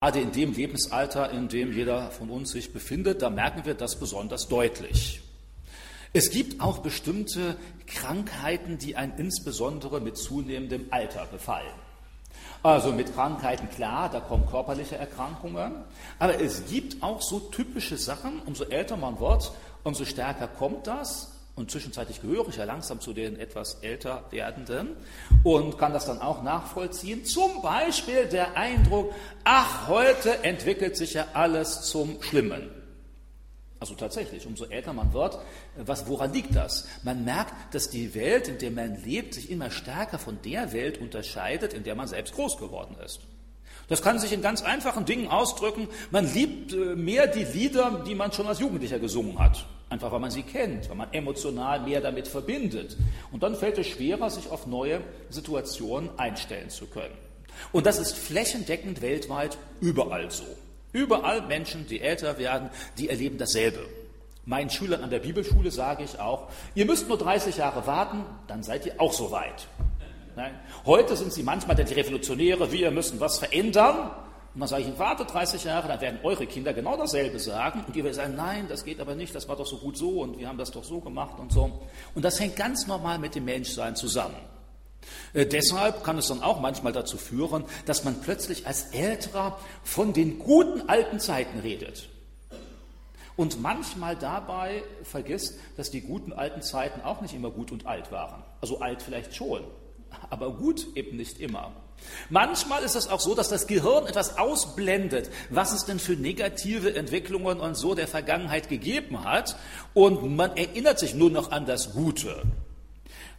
[0.00, 3.98] Gerade in dem Lebensalter, in dem jeder von uns sich befindet, da merken wir das
[3.98, 5.22] besonders deutlich.
[6.12, 7.56] Es gibt auch bestimmte
[7.88, 11.74] Krankheiten, die einen insbesondere mit zunehmendem Alter befallen.
[12.62, 15.72] Also mit Krankheiten klar, da kommen körperliche Erkrankungen,
[16.20, 19.50] aber es gibt auch so typische Sachen, umso älter man wird,
[19.82, 21.37] umso stärker kommt das.
[21.58, 24.90] Und zwischenzeitlich gehöre ich ja langsam zu den etwas älter werdenden
[25.42, 27.24] und kann das dann auch nachvollziehen.
[27.24, 29.12] Zum Beispiel der Eindruck,
[29.42, 32.70] ach, heute entwickelt sich ja alles zum Schlimmen.
[33.80, 35.36] Also tatsächlich, umso älter man wird,
[35.76, 36.86] was, woran liegt das?
[37.02, 40.98] Man merkt, dass die Welt, in der man lebt, sich immer stärker von der Welt
[40.98, 43.22] unterscheidet, in der man selbst groß geworden ist.
[43.88, 45.88] Das kann sich in ganz einfachen Dingen ausdrücken.
[46.12, 49.66] Man liebt äh, mehr die Lieder, die man schon als Jugendlicher gesungen hat.
[49.90, 52.96] Einfach weil man sie kennt, weil man emotional mehr damit verbindet.
[53.32, 57.14] Und dann fällt es schwerer, sich auf neue Situationen einstellen zu können.
[57.72, 60.44] Und das ist flächendeckend weltweit überall so.
[60.92, 63.80] Überall Menschen, die älter werden, die erleben dasselbe.
[64.44, 68.62] Meinen Schülern an der Bibelschule sage ich auch, ihr müsst nur 30 Jahre warten, dann
[68.62, 69.68] seid ihr auch so weit.
[70.36, 70.54] Nein.
[70.86, 74.10] Heute sind sie manchmal die Revolutionäre, wir müssen was verändern.
[74.58, 77.84] Und dann sage ich, warte 30 Jahre, dann werden eure Kinder genau dasselbe sagen.
[77.86, 80.22] Und die werden sagen, nein, das geht aber nicht, das war doch so gut so
[80.22, 81.86] und wir haben das doch so gemacht und so.
[82.16, 84.34] Und das hängt ganz normal mit dem Menschsein zusammen.
[85.32, 90.12] Äh, deshalb kann es dann auch manchmal dazu führen, dass man plötzlich als Älterer von
[90.12, 92.08] den guten alten Zeiten redet.
[93.36, 98.10] Und manchmal dabei vergisst, dass die guten alten Zeiten auch nicht immer gut und alt
[98.10, 98.42] waren.
[98.60, 99.62] Also alt vielleicht schon,
[100.30, 101.70] aber gut eben nicht immer.
[102.30, 106.94] Manchmal ist es auch so, dass das Gehirn etwas ausblendet, was es denn für negative
[106.94, 109.56] Entwicklungen und so der Vergangenheit gegeben hat,
[109.94, 112.42] und man erinnert sich nur noch an das Gute.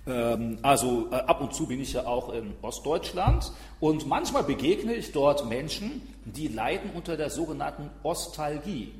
[0.07, 4.93] Ähm, also äh, ab und zu bin ich ja auch in Ostdeutschland und manchmal begegne
[4.93, 8.93] ich dort Menschen, die leiden unter der sogenannten Ostalgie.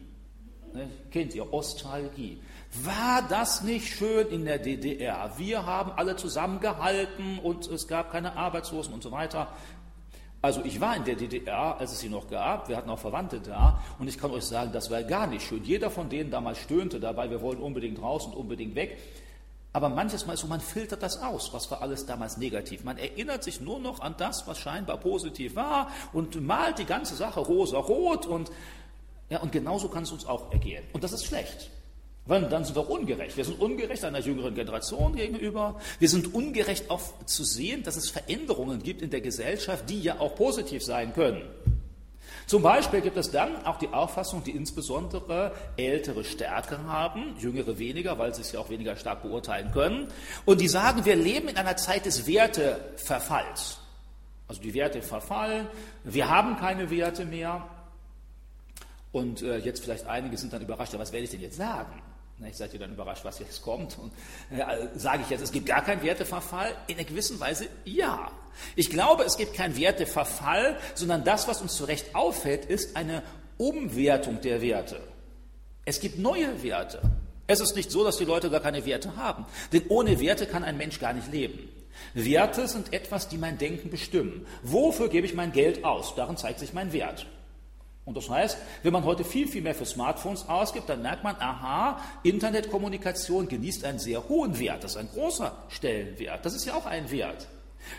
[0.74, 2.40] Ne, kennt ihr Ostalgie?
[2.72, 5.32] War das nicht schön in der DDR?
[5.38, 9.48] Wir haben alle zusammengehalten und es gab keine Arbeitslosen und so weiter.
[10.42, 13.42] Also ich war in der DDR, als es sie noch gab, wir hatten auch Verwandte
[13.42, 15.64] da und ich kann euch sagen, das war gar nicht schön.
[15.64, 18.98] Jeder von denen damals stöhnte dabei, wir wollen unbedingt raus und unbedingt weg.
[19.74, 22.84] Aber manches Mal ist so, man filtert das aus, was war alles damals negativ.
[22.84, 27.16] Man erinnert sich nur noch an das, was scheinbar positiv war und malt die ganze
[27.16, 28.52] Sache rosa-rot und,
[29.30, 30.84] ja, und genauso kann es uns auch ergehen.
[30.94, 31.70] Und das ist schlecht.
[32.30, 33.36] Weil dann sind wir ungerecht.
[33.36, 35.82] Wir sind ungerecht einer jüngeren Generation gegenüber.
[35.98, 40.20] Wir sind ungerecht auch zu sehen, dass es Veränderungen gibt in der Gesellschaft, die ja
[40.20, 41.42] auch positiv sein können.
[42.46, 48.20] Zum Beispiel gibt es dann auch die Auffassung, die insbesondere ältere Stärke haben, jüngere weniger,
[48.20, 50.08] weil sie es ja auch weniger stark beurteilen können.
[50.46, 53.80] Und die sagen, wir leben in einer Zeit des Werteverfalls.
[54.48, 55.66] Also die Werte verfallen,
[56.04, 57.68] wir haben keine Werte mehr.
[59.12, 62.04] Und äh, jetzt vielleicht einige sind dann überrascht, ja, was werde ich denn jetzt sagen?
[62.48, 63.98] Ich seid ihr dann überrascht, was jetzt kommt?
[63.98, 64.14] Und
[64.58, 66.74] äh, sage ich jetzt, es gibt gar keinen Werteverfall?
[66.88, 68.32] In einer gewissen Weise ja.
[68.76, 73.24] Ich glaube, es gibt keinen Werteverfall, sondern das, was uns zu Recht auffällt, ist eine
[73.58, 75.02] Umwertung der Werte.
[75.84, 77.02] Es gibt neue Werte.
[77.48, 79.46] Es ist nicht so, dass die Leute gar keine Werte haben.
[79.74, 81.68] Denn ohne Werte kann ein Mensch gar nicht leben.
[82.14, 84.46] Werte sind etwas, die mein Denken bestimmen.
[84.64, 86.16] Wofür gebe ich mein Geld aus?
[86.16, 87.26] Darin zeigt sich mein Wert.
[88.10, 91.36] Und das heißt, wenn man heute viel, viel mehr für Smartphones ausgibt, dann merkt man,
[91.36, 94.84] aha, Internetkommunikation genießt einen sehr hohen Wert.
[94.84, 96.44] Das ist ein großer Stellenwert.
[96.44, 97.48] Das ist ja auch ein Wert.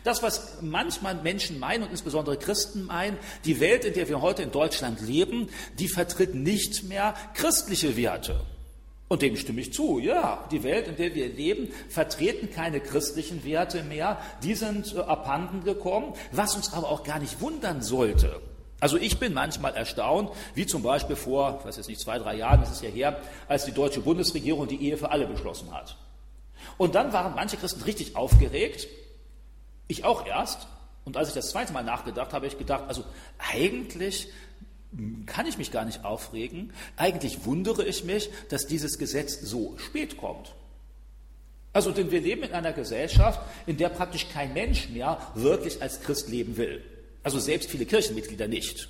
[0.03, 4.43] Das, was manchmal Menschen meinen und insbesondere Christen meinen, die Welt, in der wir heute
[4.43, 5.49] in Deutschland leben,
[5.79, 8.41] die vertritt nicht mehr christliche Werte.
[9.07, 10.01] Und dem stimme ich zu.
[10.01, 14.19] Ja, die Welt, in der wir leben, vertreten keine christlichen Werte mehr.
[14.43, 18.41] Die sind äh, abhanden gekommen, was uns aber auch gar nicht wundern sollte.
[18.81, 22.37] Also ich bin manchmal erstaunt, wie zum Beispiel vor, ich weiß jetzt nicht, zwei, drei
[22.37, 25.97] Jahren ist ja her, als die deutsche Bundesregierung die Ehe für alle beschlossen hat.
[26.79, 28.89] Und dann waren manche Christen richtig aufgeregt,
[29.87, 30.67] ich auch erst.
[31.05, 33.05] Und als ich das zweite Mal nachgedacht habe, habe ich gedacht, also
[33.53, 34.29] eigentlich
[35.27, 36.73] kann ich mich gar nicht aufregen.
[36.97, 40.55] Eigentlich wundere ich mich, dass dieses Gesetz so spät kommt.
[41.73, 46.01] Also, denn wir leben in einer Gesellschaft, in der praktisch kein Mensch mehr wirklich als
[46.01, 46.83] Christ leben will.
[47.23, 48.89] Also selbst viele Kirchenmitglieder nicht.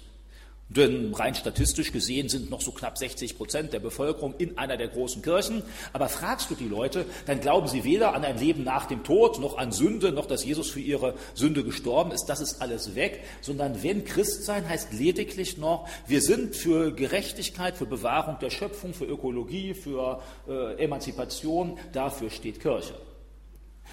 [0.70, 4.86] Denn rein statistisch gesehen sind noch so knapp 60 Prozent der Bevölkerung in einer der
[4.86, 5.64] großen Kirchen.
[5.92, 9.40] Aber fragst du die Leute, dann glauben sie weder an ein Leben nach dem Tod,
[9.40, 12.26] noch an Sünde, noch dass Jesus für ihre Sünde gestorben ist.
[12.26, 13.24] Das ist alles weg.
[13.40, 18.94] Sondern wenn Christ sein heißt lediglich noch, wir sind für Gerechtigkeit, für Bewahrung der Schöpfung,
[18.94, 21.80] für Ökologie, für äh, Emanzipation.
[21.92, 22.94] Dafür steht Kirche.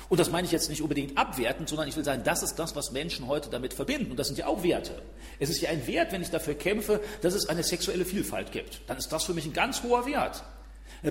[0.10, 2.76] Und das meine ich jetzt nicht unbedingt abwertend, sondern ich will sagen, das ist das,
[2.76, 4.12] was Menschen heute damit verbinden.
[4.12, 5.02] Und das sind ja auch Werte.
[5.40, 8.82] Es ist ja ein Wert, wenn ich dafür kämpfe, dass es eine sexuelle Vielfalt gibt.
[8.88, 10.44] Dann ist das für mich ein ganz hoher Wert.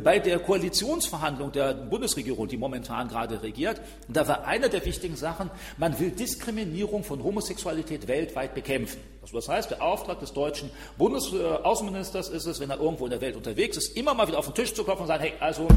[0.03, 5.49] Bei der Koalitionsverhandlung der Bundesregierung, die momentan gerade regiert, da war eine der wichtigen Sachen,
[5.77, 9.01] man will Diskriminierung von Homosexualität weltweit bekämpfen.
[9.23, 13.21] Also das heißt, der Auftrag des deutschen Bundesaußenministers ist es, wenn er irgendwo in der
[13.21, 15.69] Welt unterwegs ist, immer mal wieder auf den Tisch zu klopfen und sagen, hey, also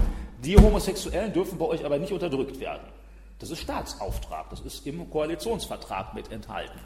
[0.44, 2.88] die Homosexuellen dürfen bei euch aber nicht unterdrückt werden.
[3.40, 6.80] Das ist Staatsauftrag, das ist im Koalitionsvertrag mit enthalten.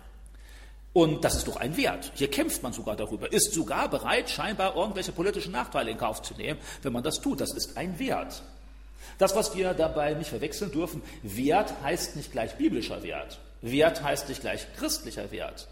[0.93, 2.11] Und das ist doch ein Wert.
[2.13, 6.35] Hier kämpft man sogar darüber, ist sogar bereit, scheinbar irgendwelche politischen Nachteile in Kauf zu
[6.35, 7.41] nehmen, wenn man das tut.
[7.41, 8.43] Das ist ein Wert.
[9.17, 13.39] Das, was wir dabei nicht verwechseln dürfen, Wert heißt nicht gleich biblischer Wert.
[13.61, 15.67] Wert heißt nicht gleich christlicher Wert.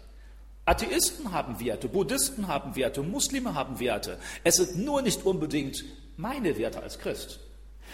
[0.64, 4.18] Atheisten haben Werte, Buddhisten haben Werte, Muslime haben Werte.
[4.44, 5.84] Es sind nur nicht unbedingt
[6.16, 7.40] meine Werte als Christ.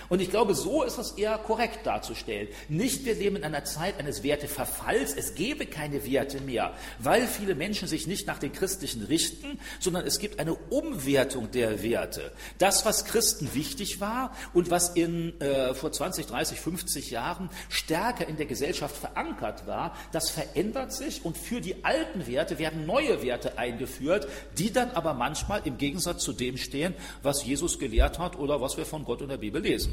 [0.08, 2.48] Und ich glaube, so ist es eher korrekt darzustellen.
[2.68, 7.54] Nicht, wir leben in einer Zeit eines Werteverfalls, es gäbe keine Werte mehr, weil viele
[7.54, 12.32] Menschen sich nicht nach den Christlichen richten, sondern es gibt eine Umwertung der Werte.
[12.58, 18.26] Das, was Christen wichtig war und was in, äh, vor 20, 30, 50 Jahren stärker
[18.26, 23.22] in der Gesellschaft verankert war, das verändert sich und für die alten Werte werden neue
[23.22, 28.38] Werte eingeführt, die dann aber manchmal im Gegensatz zu dem stehen, was Jesus gelehrt hat
[28.38, 29.87] oder was wir von Gott in der Bibel lesen.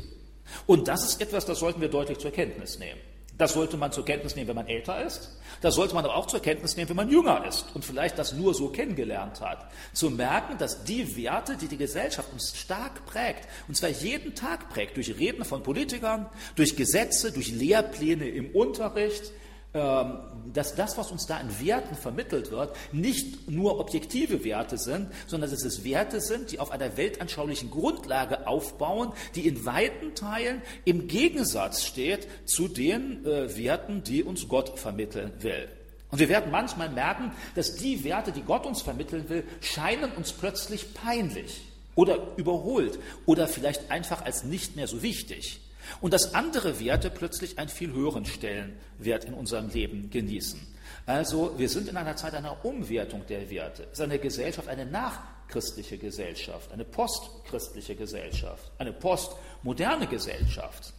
[0.66, 3.00] Und das ist etwas, das sollten wir deutlich zur Kenntnis nehmen.
[3.38, 5.30] Das sollte man zur Kenntnis nehmen, wenn man älter ist.
[5.60, 8.34] Das sollte man aber auch zur Kenntnis nehmen, wenn man jünger ist und vielleicht das
[8.34, 9.70] nur so kennengelernt hat.
[9.92, 14.70] Zu merken, dass die Werte, die die Gesellschaft uns stark prägt, und zwar jeden Tag
[14.70, 19.34] prägt, durch Reden von Politikern, durch Gesetze, durch Lehrpläne im Unterricht,
[19.76, 25.52] dass das, was uns da in Werten vermittelt wird, nicht nur objektive Werte sind, sondern
[25.52, 31.10] dass es Werte sind, die auf einer weltanschaulichen Grundlage aufbauen, die in weiten Teilen im
[31.10, 35.68] Gegensatz steht zu den äh, Werten, die uns Gott vermitteln will.
[36.10, 40.32] Und wir werden manchmal merken, dass die Werte, die Gott uns vermitteln will, scheinen uns
[40.32, 41.64] plötzlich peinlich
[41.96, 45.60] oder überholt oder vielleicht einfach als nicht mehr so wichtig
[46.02, 50.60] und dass andere Werte plötzlich einen viel höheren Stellenwert in unserem Leben genießen.
[51.06, 53.84] Also wir sind in einer Zeit einer Umwertung der Werte.
[53.84, 60.94] Es ist eine Gesellschaft, eine nachchristliche Gesellschaft, eine postchristliche Gesellschaft, eine postmoderne Gesellschaft.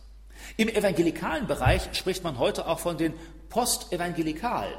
[0.57, 3.15] Im evangelikalen Bereich spricht man heute auch von den
[3.49, 4.75] Postevangelikalen.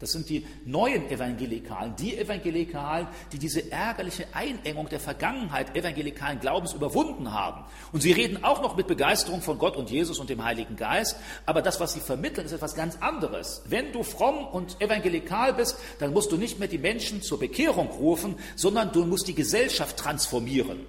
[0.00, 6.72] Das sind die neuen Evangelikalen, die Evangelikalen, die diese ärgerliche Einengung der Vergangenheit evangelikalen Glaubens
[6.72, 7.64] überwunden haben.
[7.90, 11.16] Und sie reden auch noch mit Begeisterung von Gott und Jesus und dem Heiligen Geist,
[11.46, 13.62] aber das, was sie vermitteln, ist etwas ganz anderes.
[13.66, 17.88] Wenn du fromm und evangelikal bist, dann musst du nicht mehr die Menschen zur Bekehrung
[17.88, 20.86] rufen, sondern du musst die Gesellschaft transformieren.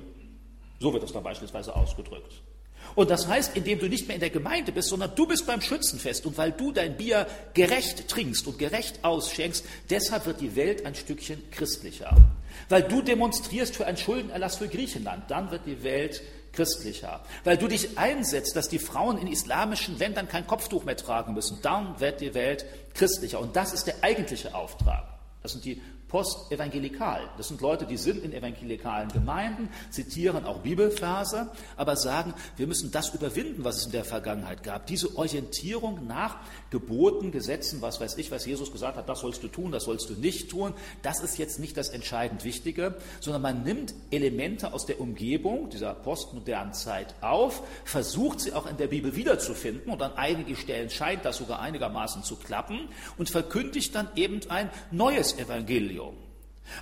[0.79, 2.41] So wird das dann beispielsweise ausgedrückt.
[2.99, 5.61] Und das heißt, indem du nicht mehr in der Gemeinde bist, sondern du bist beim
[5.61, 10.85] Schützenfest und weil du dein Bier gerecht trinkst und gerecht ausschenkst, deshalb wird die Welt
[10.85, 12.13] ein Stückchen christlicher.
[12.67, 17.21] Weil du demonstrierst für einen Schuldenerlass für Griechenland, dann wird die Welt christlicher.
[17.45, 21.59] Weil du dich einsetzt, dass die Frauen in islamischen Ländern kein Kopftuch mehr tragen müssen,
[21.61, 23.39] dann wird die Welt christlicher.
[23.39, 25.07] Und das ist der eigentliche Auftrag.
[25.41, 27.29] Das sind die postevangelikal.
[27.37, 32.91] Das sind Leute, die sind in evangelikalen Gemeinden, zitieren auch Bibelverse, aber sagen, wir müssen
[32.91, 34.87] das überwinden, was es in der Vergangenheit gab.
[34.87, 36.37] Diese Orientierung nach
[36.71, 40.09] Geboten, Gesetzen, was weiß ich, was Jesus gesagt hat, das sollst du tun, das sollst
[40.09, 40.73] du nicht tun,
[41.03, 45.93] das ist jetzt nicht das entscheidend Wichtige, sondern man nimmt Elemente aus der Umgebung dieser
[45.93, 51.23] postmodernen Zeit auf, versucht sie auch in der Bibel wiederzufinden und an einigen Stellen scheint
[51.23, 55.98] das sogar einigermaßen zu klappen und verkündigt dann eben ein neues Evangelium.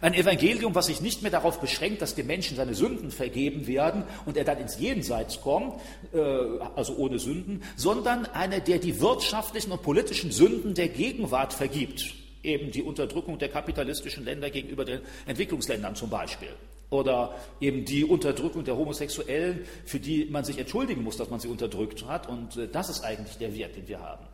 [0.01, 4.03] Ein Evangelium, was sich nicht mehr darauf beschränkt, dass dem Menschen seine Sünden vergeben werden
[4.25, 5.79] und er dann ins Jenseits kommt,
[6.13, 6.19] äh,
[6.75, 12.13] also ohne Sünden, sondern einer, der die wirtschaftlichen und politischen Sünden der Gegenwart vergibt.
[12.43, 16.49] Eben die Unterdrückung der kapitalistischen Länder gegenüber den Entwicklungsländern zum Beispiel.
[16.89, 21.49] Oder eben die Unterdrückung der Homosexuellen, für die man sich entschuldigen muss, dass man sie
[21.49, 22.29] unterdrückt hat.
[22.29, 24.25] Und äh, das ist eigentlich der Wert, den wir haben.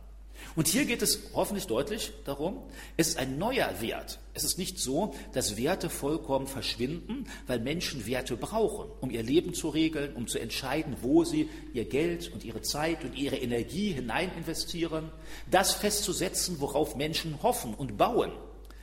[0.56, 2.62] Und hier geht es hoffentlich deutlich darum,
[2.96, 4.20] es ist ein neuer Wert.
[4.34, 9.54] Es ist nicht so, dass Werte vollkommen verschwinden, weil Menschen Werte brauchen, um ihr Leben
[9.54, 13.92] zu regeln, um zu entscheiden, wo sie ihr Geld und ihre Zeit und ihre Energie
[13.92, 15.10] hinein investieren,
[15.50, 18.30] das festzusetzen, worauf Menschen hoffen und bauen.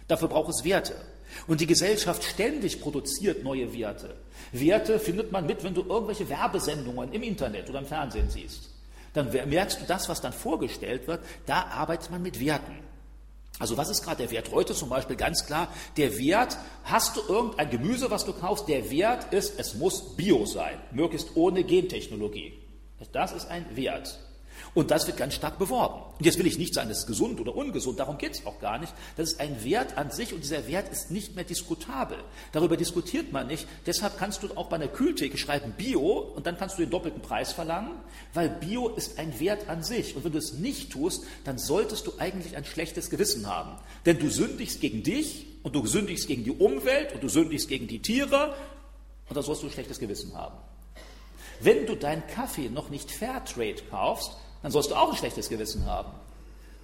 [0.09, 0.95] Dafür braucht es Werte.
[1.47, 4.17] Und die Gesellschaft ständig produziert neue Werte.
[4.51, 8.70] Werte findet man mit, wenn du irgendwelche Werbesendungen im Internet oder im Fernsehen siehst
[9.13, 12.79] dann merkst du das, was dann vorgestellt wird, da arbeitet man mit Werten.
[13.59, 15.67] Also was ist gerade der Wert heute zum Beispiel ganz klar?
[15.97, 20.45] Der Wert, hast du irgendein Gemüse, was du kaufst, der Wert ist, es muss bio
[20.45, 22.53] sein, möglichst ohne Gentechnologie.
[23.11, 24.17] Das ist ein Wert.
[24.73, 26.01] Und das wird ganz stark beworben.
[26.17, 28.59] Und jetzt will ich nicht sagen, das ist gesund oder ungesund, darum geht es auch
[28.61, 28.93] gar nicht.
[29.17, 32.17] Das ist ein Wert an sich und dieser Wert ist nicht mehr diskutabel.
[32.53, 33.67] Darüber diskutiert man nicht.
[33.85, 37.21] Deshalb kannst du auch bei einer Kühltheke schreiben Bio und dann kannst du den doppelten
[37.21, 37.91] Preis verlangen,
[38.33, 40.15] weil Bio ist ein Wert an sich.
[40.15, 43.77] Und wenn du es nicht tust, dann solltest du eigentlich ein schlechtes Gewissen haben.
[44.05, 47.87] Denn du sündigst gegen dich und du sündigst gegen die Umwelt und du sündigst gegen
[47.87, 48.55] die Tiere
[49.27, 50.55] und da sollst du ein schlechtes Gewissen haben.
[51.59, 55.85] Wenn du deinen Kaffee noch nicht Fairtrade kaufst, dann sollst du auch ein schlechtes Gewissen
[55.85, 56.11] haben.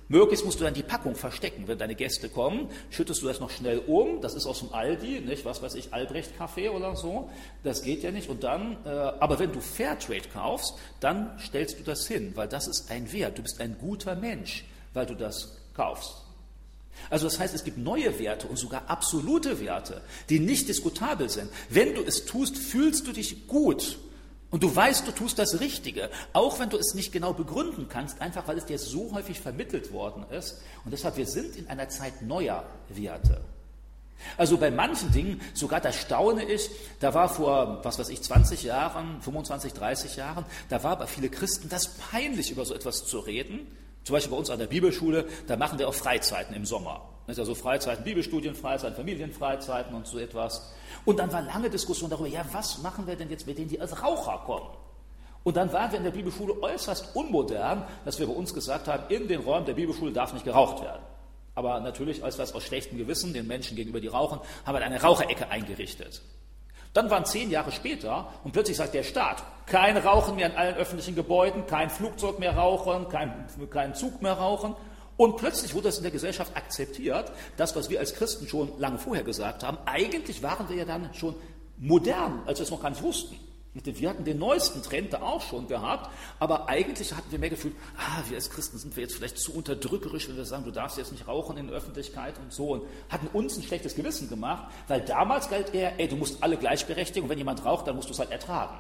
[0.10, 1.68] Möglichst musst du dann die Packung verstecken.
[1.68, 4.22] Wenn deine Gäste kommen, schüttest du das noch schnell um.
[4.22, 5.44] Das ist aus dem Aldi, nicht?
[5.44, 7.30] Was weiß ich, Albrecht-Kaffee oder so.
[7.64, 8.30] Das geht ja nicht.
[8.30, 12.68] Und dann, äh, aber wenn du Fairtrade kaufst, dann stellst du das hin, weil das
[12.68, 13.38] ist ein Wert.
[13.38, 16.24] Du bist ein guter Mensch, weil du das kaufst.
[17.10, 21.50] Also das heißt, es gibt neue Werte und sogar absolute Werte, die nicht diskutabel sind.
[21.70, 24.00] Wenn du es tust, fühlst du dich gut
[24.50, 28.22] und du weißt, du tust das Richtige, auch wenn du es nicht genau begründen kannst,
[28.22, 30.62] einfach weil es dir so häufig vermittelt worden ist.
[30.86, 33.42] Und deshalb, wir sind in einer Zeit neuer Werte.
[34.38, 38.64] Also bei manchen Dingen, sogar da staune ich, da war vor, was weiß ich, 20
[38.64, 43.20] Jahren, 25, 30 Jahren, da war bei vielen Christen das peinlich, über so etwas zu
[43.20, 43.68] reden.
[44.08, 47.02] Zum Beispiel bei uns an der Bibelschule, da machen wir auch Freizeiten im Sommer.
[47.26, 50.74] Das ist also Freizeiten, Bibelstudienfreizeiten, Familienfreizeiten und so etwas.
[51.04, 53.82] Und dann war lange Diskussion darüber, ja, was machen wir denn jetzt mit denen, die
[53.82, 54.70] als Raucher kommen?
[55.44, 59.14] Und dann waren wir in der Bibelschule äußerst unmodern, dass wir bei uns gesagt haben,
[59.14, 61.02] in den Räumen der Bibelschule darf nicht geraucht werden.
[61.56, 65.02] Aber natürlich, als wir aus schlechtem Gewissen den Menschen gegenüber, die rauchen, haben wir eine
[65.02, 66.22] Raucherecke eingerichtet.
[66.98, 70.74] Dann waren zehn Jahre später und plötzlich sagt der Staat, kein Rauchen mehr in allen
[70.78, 74.76] öffentlichen Gebäuden, kein Flugzeug mehr rauchen, kein, kein Zug mehr rauchen.
[75.16, 78.98] Und plötzlich wurde das in der Gesellschaft akzeptiert, das, was wir als Christen schon lange
[78.98, 79.78] vorher gesagt haben.
[79.86, 81.36] Eigentlich waren wir ja dann schon
[81.78, 83.38] modern, als wir es noch gar nicht wussten.
[83.84, 87.76] Wir hatten den neuesten Trend da auch schon gehabt, aber eigentlich hatten wir mehr gefühlt,
[87.98, 90.98] ah, wir als Christen sind wir jetzt vielleicht zu unterdrückerisch, wenn wir sagen, du darfst
[90.98, 94.72] jetzt nicht rauchen in der Öffentlichkeit und so und hatten uns ein schlechtes Gewissen gemacht,
[94.88, 98.10] weil damals galt eher, ey, du musst alle gleichberechtigen und wenn jemand raucht, dann musst
[98.10, 98.78] du es halt ertragen.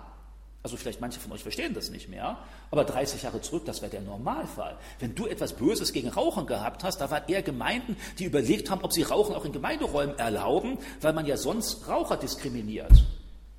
[0.63, 2.37] Also vielleicht manche von euch verstehen das nicht mehr,
[2.71, 4.77] aber 30 Jahre zurück, das wäre der Normalfall.
[4.99, 8.81] Wenn du etwas Böses gegen Rauchen gehabt hast, da waren eher Gemeinden, die überlegt haben,
[8.81, 12.91] ob sie Rauchen auch in Gemeinderäumen erlauben, weil man ja sonst Raucher diskriminiert.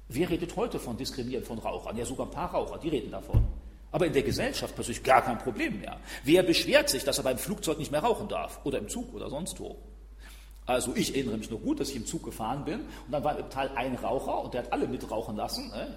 [0.08, 1.96] Wer redet heute von Diskriminieren von Rauchern?
[1.96, 3.46] Ja, sogar ein paar Raucher, die reden davon.
[3.90, 5.98] Aber in der Gesellschaft plötzlich gar kein Problem mehr.
[6.24, 9.28] Wer beschwert sich, dass er beim Flugzeug nicht mehr rauchen darf oder im Zug oder
[9.28, 9.76] sonst wo?
[10.66, 13.38] Also ich erinnere mich nur gut, dass ich im Zug gefahren bin und dann war
[13.38, 15.70] im Teil ein Raucher und der hat alle mitrauchen lassen.
[15.70, 15.96] Ne?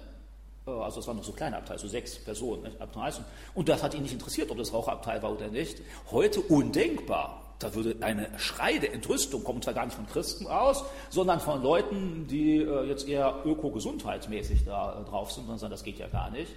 [0.66, 2.70] Äh, also es waren noch so kleine Abteile, so sechs Personen?
[2.80, 3.24] Abteile.
[3.54, 5.82] Und das hat ihn nicht interessiert, ob das Raucherabteil war oder nicht.
[6.10, 7.51] Heute undenkbar.
[7.62, 11.62] Da würde eine Schrei der Entrüstung kommen, zwar gar nicht von Christen aus, sondern von
[11.62, 16.08] Leuten, die äh, jetzt eher öko-gesundheitsmäßig da äh, drauf sind und sagen, das geht ja
[16.08, 16.52] gar nicht.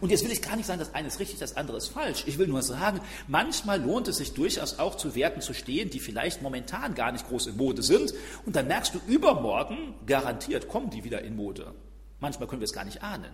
[0.00, 2.24] Und jetzt will ich gar nicht sagen, das eine ist richtig, das andere ist falsch.
[2.26, 6.00] Ich will nur sagen, manchmal lohnt es sich durchaus auch zu Werten zu stehen, die
[6.00, 8.14] vielleicht momentan gar nicht groß in Mode sind.
[8.46, 11.74] Und dann merkst du, übermorgen garantiert kommen die wieder in Mode.
[12.20, 13.32] Manchmal können wir es gar nicht ahnen.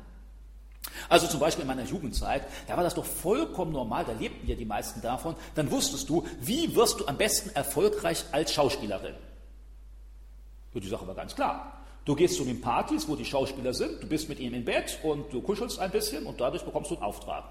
[1.09, 4.55] Also zum Beispiel in meiner Jugendzeit, da war das doch vollkommen normal, da lebten ja
[4.55, 5.35] die meisten davon.
[5.55, 9.15] Dann wusstest du, wie wirst du am besten erfolgreich als Schauspielerin?
[10.75, 11.79] Und die Sache war ganz klar.
[12.05, 14.99] Du gehst zu den Partys, wo die Schauspieler sind, du bist mit ihnen im Bett
[15.03, 17.45] und du kuschelst ein bisschen und dadurch bekommst du einen Auftrag.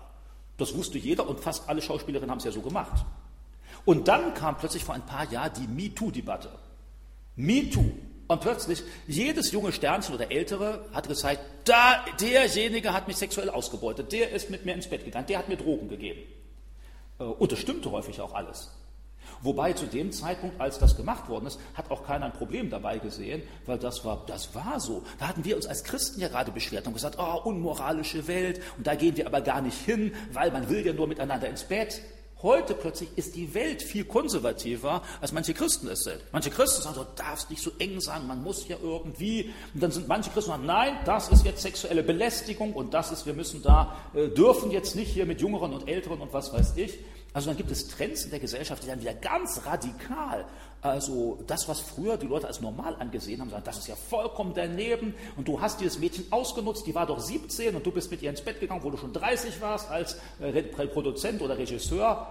[0.58, 3.06] Das wusste jeder und fast alle Schauspielerinnen haben es ja so gemacht.
[3.86, 6.50] Und dann kam plötzlich vor ein paar Jahren die MeToo-Debatte.
[7.36, 7.92] MeToo.
[8.28, 14.12] Und plötzlich, jedes junge Sternchen oder Ältere hat gezeigt, da, derjenige hat mich sexuell ausgebeutet,
[14.12, 16.22] der ist mit mir ins Bett gegangen, der hat mir Drogen gegeben.
[17.20, 18.70] Äh, und das stimmte häufig auch alles.
[19.42, 22.98] Wobei zu dem Zeitpunkt, als das gemacht worden ist, hat auch keiner ein Problem dabei
[22.98, 25.04] gesehen, weil das war, das war so.
[25.20, 28.88] Da hatten wir uns als Christen ja gerade beschwert und gesagt, oh, unmoralische Welt, und
[28.88, 32.02] da gehen wir aber gar nicht hin, weil man will ja nur miteinander ins Bett.
[32.44, 36.20] Heute plötzlich ist die Welt viel konservativer, als manche Christen es sind.
[36.32, 39.52] Manche Christen sagen, du darfst nicht so eng sein, man muss ja irgendwie.
[39.74, 43.26] Und dann sind manche Christen sagen, nein, das ist jetzt sexuelle Belästigung und das ist,
[43.26, 46.74] wir müssen da, äh, dürfen jetzt nicht hier mit Jüngeren und Älteren und was weiß
[46.76, 47.00] ich.
[47.34, 50.46] Also dann gibt es Trends in der Gesellschaft, die dann wieder ganz radikal,
[50.82, 54.54] also das, was früher die Leute als normal angesehen haben, sagen, das ist ja vollkommen
[54.56, 58.22] daneben und du hast dieses Mädchen ausgenutzt, die war doch 17 und du bist mit
[58.22, 62.28] ihr ins Bett gegangen, wo du schon 30 warst als äh, Produzent oder Regisseur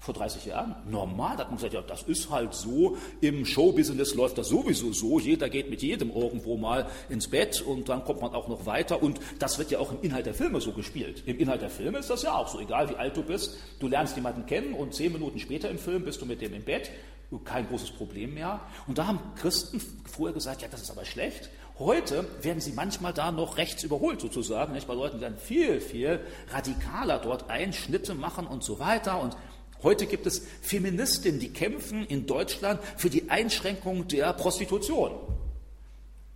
[0.00, 1.36] vor 30 Jahren normal.
[1.36, 2.96] Da hat man gesagt, ja, das ist halt so.
[3.20, 5.20] Im Showbusiness läuft das sowieso so.
[5.20, 9.02] Jeder geht mit jedem irgendwo mal ins Bett und dann kommt man auch noch weiter.
[9.02, 11.22] Und das wird ja auch im Inhalt der Filme so gespielt.
[11.26, 12.58] Im Inhalt der Filme ist das ja auch so.
[12.60, 16.02] Egal wie alt du bist, du lernst jemanden kennen und zehn Minuten später im Film
[16.04, 16.90] bist du mit dem im Bett.
[17.38, 18.60] Kein großes Problem mehr.
[18.86, 21.50] Und da haben Christen früher gesagt, ja, das ist aber schlecht.
[21.78, 24.86] Heute werden sie manchmal da noch rechts überholt sozusagen, nicht?
[24.86, 26.20] bei Leuten, die dann viel, viel
[26.50, 29.18] radikaler dort Einschnitte machen und so weiter.
[29.20, 29.34] Und
[29.82, 35.12] heute gibt es Feministinnen, die kämpfen in Deutschland für die Einschränkung der Prostitution.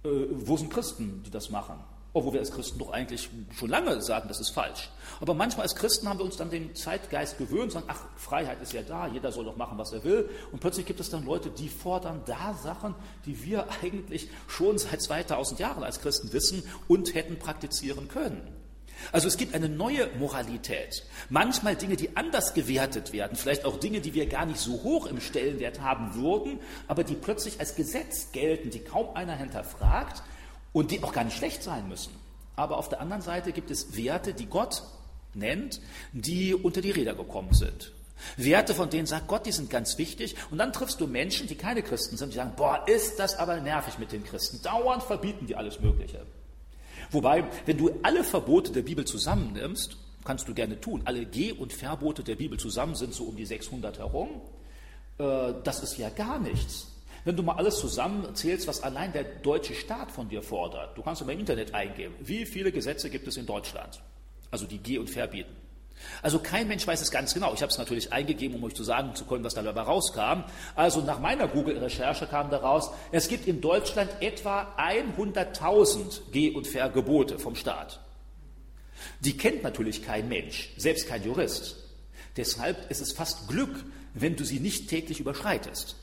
[0.05, 1.77] Äh, wo sind Christen, die das machen?
[2.15, 4.89] Obwohl wir als Christen doch eigentlich schon lange sagen, das ist falsch.
[5.21, 8.73] Aber manchmal als Christen haben wir uns dann den Zeitgeist gewöhnt, sagen, ach, Freiheit ist
[8.73, 10.29] ja da, jeder soll doch machen, was er will.
[10.53, 12.95] Und plötzlich gibt es dann Leute, die fordern da Sachen,
[13.27, 18.55] die wir eigentlich schon seit 2000 Jahren als Christen wissen und hätten praktizieren können.
[19.13, 21.05] Also es gibt eine neue Moralität.
[21.29, 25.07] Manchmal Dinge, die anders gewertet werden, vielleicht auch Dinge, die wir gar nicht so hoch
[25.07, 30.23] im Stellenwert haben würden, aber die plötzlich als Gesetz gelten, die kaum einer hinterfragt
[30.73, 32.15] und die auch gar nicht schlecht sein müssen.
[32.57, 34.83] Aber auf der anderen Seite gibt es Werte, die Gott
[35.37, 35.81] nennt,
[36.13, 37.93] die unter die Räder gekommen sind.
[38.37, 40.37] Werte, von denen sagt Gott, die sind ganz wichtig.
[40.51, 43.61] Und dann triffst du Menschen, die keine Christen sind, die sagen, boah, ist das aber
[43.61, 44.63] nervig mit den Christen.
[44.63, 46.25] Dauernd verbieten die alles Mögliche.
[47.11, 51.73] Wobei, wenn du alle Verbote der Bibel zusammennimmst, kannst du gerne tun, alle Geh- und
[51.73, 54.41] Verbote der Bibel zusammen sind so um die 600 herum,
[55.19, 56.91] äh, das ist ja gar nichts.
[57.25, 61.23] Wenn du mal alles zusammenzählst, was allein der deutsche Staat von dir fordert, du kannst
[61.23, 64.01] im Internet eingeben, wie viele Gesetze gibt es in Deutschland,
[64.55, 65.55] also die Geh- und Verbieten.
[66.23, 67.55] Also kein Mensch weiß es ganz genau.
[67.55, 70.45] Ich habe es natürlich eingegeben, um euch zu sagen zu können, was dabei rauskam.
[70.77, 77.39] Also nach meiner Google-Recherche kam daraus, es gibt in Deutschland etwa 100.000 Geh- und Vergebote
[77.39, 78.01] vom Staat.
[79.21, 81.77] Die kennt natürlich kein Mensch, selbst kein Jurist.
[82.37, 83.85] Deshalb ist es fast Glück,
[84.15, 85.97] wenn du sie nicht täglich überschreitest.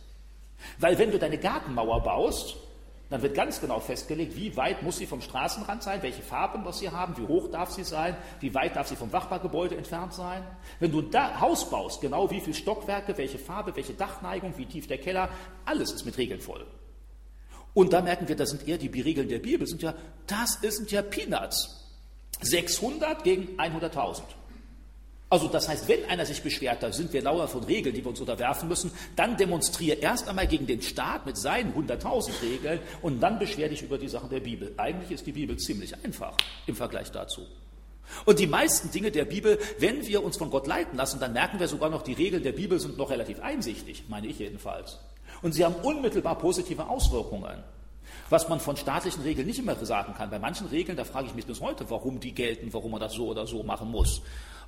[0.77, 2.58] Weil wenn du deine Gartenmauer baust,
[3.12, 6.80] dann wird ganz genau festgelegt, wie weit muss sie vom Straßenrand sein, welche Farben muss
[6.80, 10.44] sie haben, wie hoch darf sie sein, wie weit darf sie vom Wachbargebäude entfernt sein.
[10.80, 14.88] Wenn du ein Haus baust, genau wie viele Stockwerke, welche Farbe, welche Dachneigung, wie tief
[14.88, 15.27] der Keller,
[15.65, 16.65] alles ist mit Regeln voll.
[17.74, 19.94] Und da merken wir, das sind eher die Regeln der Bibel, sind ja,
[20.27, 21.86] das sind ja Peanuts.
[22.39, 24.22] 600 gegen 100.000.
[25.32, 28.10] Also das heißt, wenn einer sich beschwert, da sind wir lauer von Regeln, die wir
[28.10, 33.22] uns unterwerfen müssen, dann demonstriere erst einmal gegen den Staat mit seinen 100.000 Regeln und
[33.22, 34.74] dann beschwer dich über die Sachen der Bibel.
[34.76, 36.36] Eigentlich ist die Bibel ziemlich einfach
[36.68, 37.48] im Vergleich dazu.
[38.25, 41.62] Und die meisten Dinge der Bibel, wenn wir uns von Gott leiten lassen, dann merken
[41.62, 45.00] wir sogar noch, die Regeln der Bibel sind noch relativ einsichtig, meine ich jedenfalls.
[45.42, 47.64] Und sie haben unmittelbar positive Auswirkungen.
[48.29, 50.29] Was man von staatlichen Regeln nicht immer sagen kann.
[50.29, 53.14] Bei manchen Regeln, da frage ich mich bis heute, warum die gelten, warum man das
[53.14, 54.22] so oder so machen muss.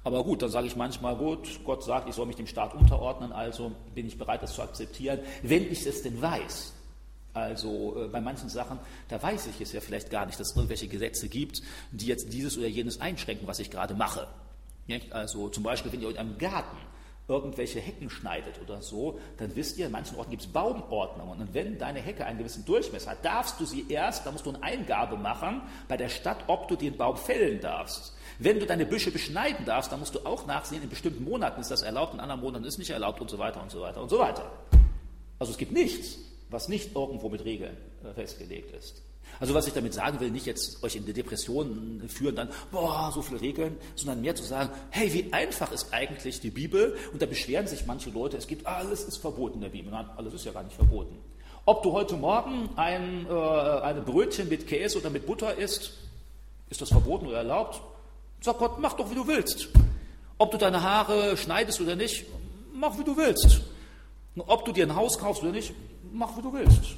[0.04, 3.32] Aber gut, dann sage ich manchmal, gut, Gott sagt, ich soll mich dem Staat unterordnen,
[3.32, 6.74] also bin ich bereit, das zu akzeptieren, wenn ich es denn weiß.
[7.34, 10.56] Also äh, bei manchen Sachen, da weiß ich es ja vielleicht gar nicht, dass es
[10.56, 11.62] irgendwelche Gesetze gibt,
[11.92, 14.28] die jetzt dieses oder jenes einschränken, was ich gerade mache.
[15.12, 16.78] Also zum Beispiel, wenn ihr in einem Garten
[17.28, 21.40] irgendwelche Hecken schneidet oder so, dann wisst ihr, in manchen Orten gibt es Baumordnungen.
[21.40, 24.50] Und wenn deine Hecke einen gewissen Durchmesser hat, darfst du sie erst, da musst du
[24.50, 28.14] eine Eingabe machen bei der Stadt, ob du den Baum fällen darfst.
[28.40, 31.72] Wenn du deine Büsche beschneiden darfst, dann musst du auch nachsehen, in bestimmten Monaten ist
[31.72, 34.02] das erlaubt, in anderen Monaten ist es nicht erlaubt und so weiter und so weiter
[34.02, 34.52] und so weiter.
[35.40, 36.18] Also es gibt nichts,
[36.50, 39.02] was nicht irgendwo mit Regeln äh, festgelegt ist.
[39.40, 43.12] Also was ich damit sagen will, nicht jetzt euch in die Depression führen, dann, boah,
[43.14, 46.98] so viele Regeln, sondern mehr zu sagen, hey, wie einfach ist eigentlich die Bibel?
[47.12, 49.92] Und da beschweren sich manche Leute, es gibt, alles ist verboten in der Bibel.
[49.92, 51.18] Nein, alles ist ja gar nicht verboten.
[51.66, 55.94] Ob du heute Morgen ein äh, eine Brötchen mit Käse oder mit Butter isst,
[56.70, 57.82] ist das verboten oder erlaubt?
[58.42, 59.70] Sag Gott, mach doch, wie du willst.
[60.38, 62.26] Ob du deine Haare schneidest oder nicht,
[62.74, 63.62] mach, wie du willst.
[64.36, 65.74] Ob du dir ein Haus kaufst oder nicht,
[66.12, 66.98] mach, wie du willst.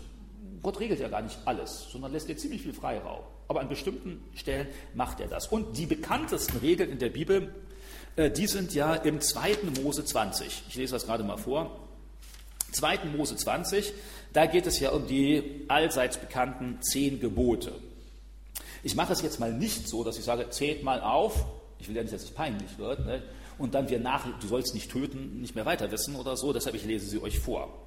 [0.65, 3.23] Gott regelt ja gar nicht alles, sondern lässt dir ziemlich viel Freiraum.
[3.47, 5.45] Aber an bestimmten Stellen macht er das.
[5.45, 7.53] Und die bekanntesten Regeln in der Bibel,
[8.15, 9.57] äh, die sind ja im 2.
[9.83, 10.63] Mose 20.
[10.67, 11.79] Ich lese das gerade mal vor.
[12.71, 13.05] 2.
[13.15, 13.93] Mose 20,
[14.33, 17.71] da geht es ja um die allseits bekannten zehn Gebote.
[18.81, 21.45] Ich mache es jetzt mal nicht so, dass ich sage, zählt mal auf,
[21.77, 23.21] ich will ja nicht, dass es peinlich wird, ne?
[23.59, 26.75] und dann wir nach, du sollst nicht töten, nicht mehr weiter wissen oder so, deshalb
[26.75, 27.84] ich lese sie euch vor.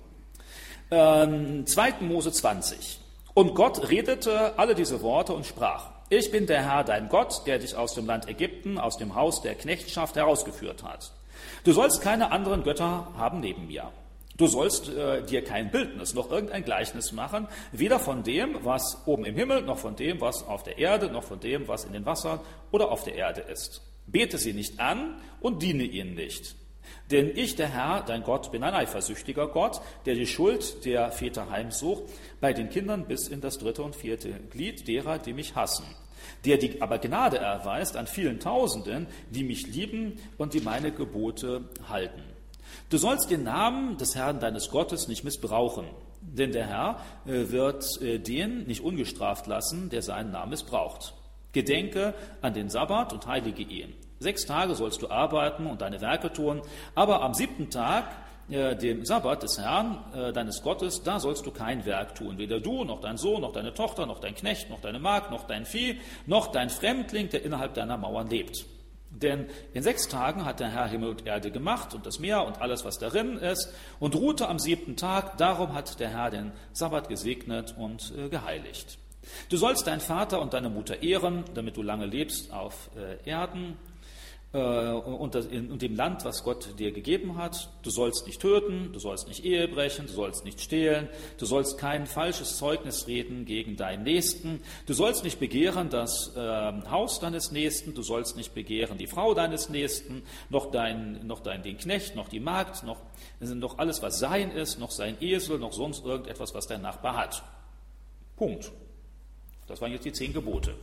[0.91, 1.95] Ähm, 2.
[2.01, 3.01] Mose 20.
[3.35, 7.59] Und Gott redete alle diese Worte und sprach, ich bin der Herr, dein Gott, der
[7.59, 11.13] dich aus dem Land Ägypten, aus dem Haus der Knechtschaft herausgeführt hat.
[11.65, 13.93] Du sollst keine anderen Götter haben neben mir.
[14.39, 19.25] Du sollst äh, dir kein Bildnis noch irgendein Gleichnis machen, weder von dem, was oben
[19.25, 22.07] im Himmel, noch von dem, was auf der Erde, noch von dem, was in den
[22.07, 23.83] Wassern oder auf der Erde ist.
[24.07, 26.55] Bete sie nicht an und diene ihnen nicht.
[27.11, 31.51] Denn ich, der Herr, dein Gott, bin ein eifersüchtiger Gott, der die Schuld der Väter
[31.51, 32.03] heimsucht,
[32.41, 35.87] bei den Kindern bis in das dritte und vierte Glied derer, die mich hassen,
[36.45, 41.69] der die aber Gnade erweist an vielen Tausenden, die mich lieben und die meine Gebote
[41.89, 42.23] halten.
[42.91, 45.87] Du sollst den Namen des Herrn deines Gottes nicht missbrauchen,
[46.21, 51.15] denn der Herr äh, wird äh, den nicht ungestraft lassen, der seinen Namen missbraucht.
[51.53, 53.95] Gedenke an den Sabbat und heilige ihn.
[54.21, 56.63] Sechs Tage sollst du arbeiten und deine Werke tun,
[56.95, 58.05] aber am siebten Tag,
[58.51, 62.39] äh, dem Sabbat des Herrn, äh, deines Gottes, da sollst du kein Werk tun.
[62.39, 65.47] Weder du, noch dein Sohn, noch deine Tochter, noch dein Knecht, noch deine Magd, noch
[65.47, 68.65] dein Vieh, noch dein Fremdling, der innerhalb deiner Mauern lebt.
[69.11, 72.61] Denn in sechs Tagen hat der Herr Himmel und Erde gemacht und das Meer und
[72.61, 75.39] alles, was darin ist, und ruhte am siebten Tag.
[75.39, 78.99] Darum hat der Herr den Sabbat gesegnet und äh, geheiligt.
[79.51, 83.77] Du sollst deinen Vater und deine Mutter ehren, damit du lange lebst auf äh, Erden
[84.53, 87.69] und in dem Land, was Gott dir gegeben hat.
[87.83, 91.77] Du sollst nicht töten, du sollst nicht Ehe brechen, du sollst nicht stehlen, du sollst
[91.77, 96.41] kein falsches Zeugnis reden gegen deinen Nächsten, du sollst nicht begehren das äh,
[96.91, 101.63] Haus deines Nächsten, du sollst nicht begehren die Frau deines Nächsten, noch, dein, noch dein,
[101.63, 103.03] den Knecht, noch die Magd, noch,
[103.41, 107.43] noch alles, was sein ist, noch sein Esel, noch sonst irgendetwas, was dein Nachbar hat.
[108.37, 108.73] Punkt.
[109.67, 110.75] Das waren jetzt die zehn Gebote.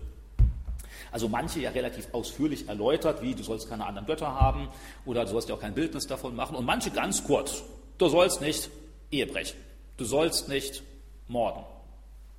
[1.16, 4.68] Also manche ja relativ ausführlich erläutert, wie du sollst keine anderen Götter haben
[5.06, 6.58] oder du sollst ja auch kein Bildnis davon machen.
[6.58, 7.64] Und manche ganz kurz.
[7.98, 8.70] Du sollst nicht
[9.12, 9.56] Ehe brechen.
[9.96, 10.84] Du sollst nicht
[11.30, 11.64] morden.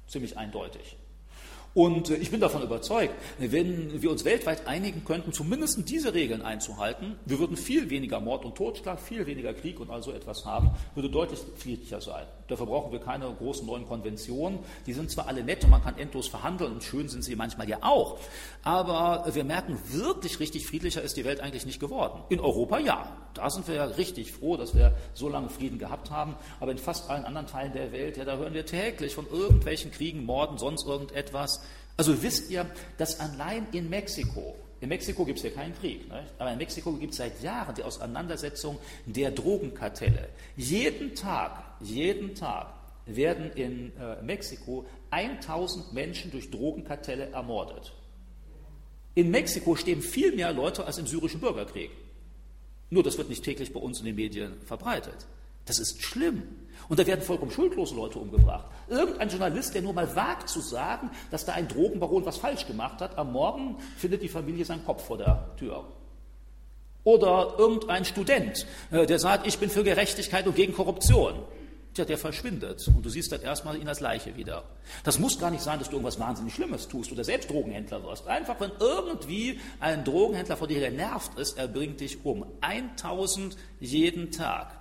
[0.09, 0.95] Ziemlich eindeutig.
[1.73, 6.43] Und äh, ich bin davon überzeugt, wenn wir uns weltweit einigen könnten, zumindest diese Regeln
[6.43, 10.45] einzuhalten, wir würden viel weniger Mord und Totschlag, viel weniger Krieg und all so etwas
[10.45, 12.27] haben, würde deutlich friedlicher sein.
[12.49, 14.59] Dafür brauchen wir keine großen neuen Konventionen.
[14.87, 17.69] Die sind zwar alle nett und man kann endlos verhandeln und schön sind sie manchmal
[17.69, 18.19] ja auch,
[18.63, 22.23] aber wir merken, wirklich richtig friedlicher ist die Welt eigentlich nicht geworden.
[22.29, 23.17] In Europa ja.
[23.35, 26.37] Da sind wir ja richtig froh, dass wir so lange Frieden gehabt haben.
[26.59, 29.91] Aber in fast allen anderen Teilen der Welt, ja, da hören wir täglich von irgendwelchen
[29.91, 31.63] Kriegen, Morden, sonst irgendetwas.
[31.97, 32.67] Also wisst ihr,
[32.99, 36.33] dass allein in Mexiko, in Mexiko gibt es ja keinen Krieg, nicht?
[36.39, 40.29] aber in Mexiko gibt es seit Jahren die Auseinandersetzung der Drogenkartelle.
[40.57, 42.73] Jeden Tag, jeden Tag
[43.07, 47.93] werden in äh, Mexiko 1000 Menschen durch Drogenkartelle ermordet.
[49.15, 51.91] In Mexiko stehen viel mehr Leute als im syrischen Bürgerkrieg.
[52.91, 55.27] Nur das wird nicht täglich bei uns in den Medien verbreitet.
[55.65, 56.43] Das ist schlimm.
[56.89, 58.67] Und da werden vollkommen schuldlose Leute umgebracht.
[58.89, 63.01] Irgendein Journalist, der nur mal wagt zu sagen, dass da ein Drogenbaron was falsch gemacht
[63.01, 65.85] hat, am Morgen findet die Familie seinen Kopf vor der Tür.
[67.03, 71.35] Oder irgendein Student, äh, der sagt, ich bin für Gerechtigkeit und gegen Korruption.
[71.97, 74.65] Tja, der verschwindet und du siehst dann erstmal ihn als Leiche wieder.
[75.03, 78.27] Das muss gar nicht sein, dass du irgendwas wahnsinnig Schlimmes tust oder selbst Drogenhändler wirst.
[78.27, 82.45] Einfach, wenn irgendwie ein Drogenhändler vor dir genervt ist, er bringt dich um.
[82.61, 84.77] 1000 jeden Tag.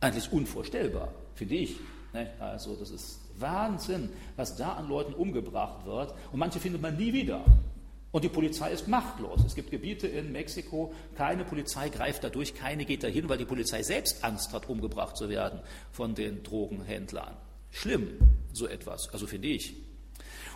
[0.00, 1.76] Eigentlich unvorstellbar, finde ich.
[2.14, 2.30] Ne?
[2.40, 6.14] Also das ist Wahnsinn, was da an Leuten umgebracht wird.
[6.32, 7.44] Und manche findet man nie wieder.
[8.12, 9.42] Und die Polizei ist machtlos.
[9.44, 13.46] Es gibt Gebiete in Mexiko, keine Polizei greift da durch, keine geht dahin, weil die
[13.46, 17.34] Polizei selbst Angst hat, umgebracht zu werden von den Drogenhändlern.
[17.70, 18.18] Schlimm,
[18.52, 19.74] so etwas, also finde ich.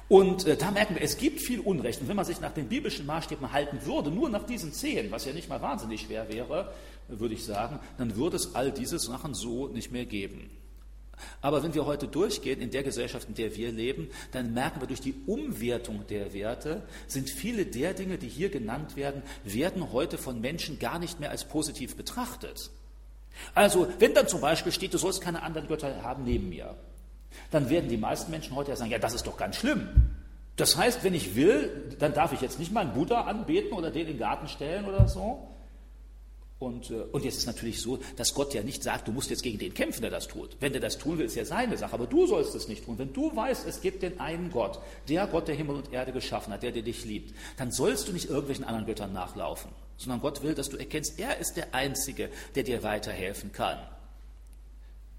[0.09, 2.01] Und äh, da merken wir, es gibt viel Unrecht.
[2.01, 5.25] Und wenn man sich nach den biblischen Maßstäben halten würde, nur nach diesen zehn, was
[5.25, 6.73] ja nicht mal wahnsinnig schwer wäre,
[7.09, 10.51] würde ich sagen, dann würde es all diese Sachen so nicht mehr geben.
[11.41, 14.87] Aber wenn wir heute durchgehen in der Gesellschaft, in der wir leben, dann merken wir
[14.87, 20.19] durch die Umwertung der Werte, sind viele der Dinge, die hier genannt werden, werden heute
[20.19, 22.71] von Menschen gar nicht mehr als positiv betrachtet.
[23.55, 26.75] Also, wenn dann zum Beispiel steht, du sollst keine anderen Götter haben neben mir,
[27.51, 29.89] dann werden die meisten Menschen heute ja sagen, ja, das ist doch ganz schlimm.
[30.57, 33.91] Das heißt, wenn ich will, dann darf ich jetzt nicht mal einen Buddha anbeten oder
[33.91, 35.49] den in den Garten stellen oder so,
[36.59, 39.43] und, äh, und jetzt ist natürlich so, dass Gott ja nicht sagt, du musst jetzt
[39.43, 40.57] gegen den kämpfen, der das tut.
[40.59, 42.99] Wenn der das tun will, ist ja seine Sache, aber du sollst es nicht tun.
[42.99, 46.53] Wenn du weißt, es gibt den einen Gott, der Gott, der Himmel und Erde geschaffen
[46.53, 50.43] hat, der, der dich liebt, dann sollst du nicht irgendwelchen anderen Göttern nachlaufen, sondern Gott
[50.43, 53.79] will, dass du erkennst, er ist der Einzige, der dir weiterhelfen kann.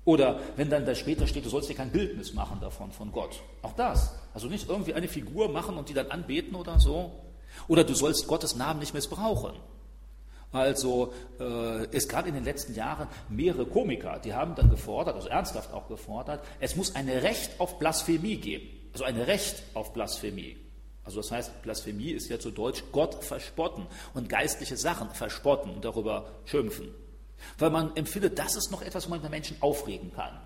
[0.05, 3.43] Oder wenn dann da später steht, du sollst dir kein Bildnis machen davon, von Gott.
[3.61, 4.15] Auch das.
[4.33, 7.11] Also nicht irgendwie eine Figur machen und die dann anbeten oder so.
[7.67, 9.51] Oder du sollst Gottes Namen nicht missbrauchen.
[10.51, 15.27] Also äh, es gab in den letzten Jahren mehrere Komiker, die haben dann gefordert, also
[15.27, 18.69] ernsthaft auch gefordert, es muss ein Recht auf Blasphemie geben.
[18.93, 20.57] Also ein Recht auf Blasphemie.
[21.03, 25.85] Also das heißt, Blasphemie ist ja zu Deutsch Gott verspotten und geistliche Sachen verspotten und
[25.85, 26.93] darüber schimpfen.
[27.57, 30.39] Weil man empfindet, das ist noch etwas, wo man bei Menschen aufregen kann.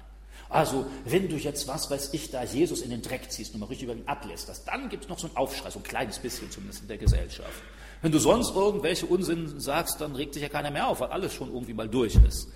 [0.50, 3.68] Also, wenn du jetzt, was weiß ich, da Jesus in den Dreck ziehst und mal
[3.68, 6.20] richtig über ihn ablässt, das, dann gibt es noch so einen Aufschrei, so ein kleines
[6.20, 7.64] bisschen zumindest in der Gesellschaft.
[8.02, 11.34] Wenn du sonst irgendwelche Unsinn sagst, dann regt sich ja keiner mehr auf, weil alles
[11.34, 12.48] schon irgendwie mal durch ist.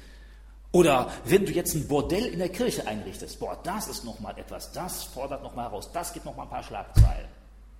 [0.72, 4.72] Oder wenn du jetzt ein Bordell in der Kirche einrichtest, boah, das ist nochmal etwas,
[4.72, 7.30] das fordert nochmal raus, das gibt nochmal ein paar Schlagzeilen.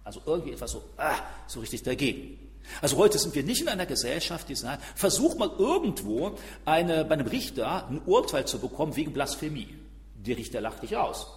[0.04, 1.16] Also irgendwie etwas so, ah,
[1.48, 2.40] so richtig dagegen.
[2.82, 7.16] Also heute sind wir nicht in einer Gesellschaft, die sagt, versuch mal irgendwo eine, bei
[7.16, 9.76] einem Richter ein Urteil zu bekommen wegen Blasphemie.
[10.16, 11.28] Der Richter lacht dich aus.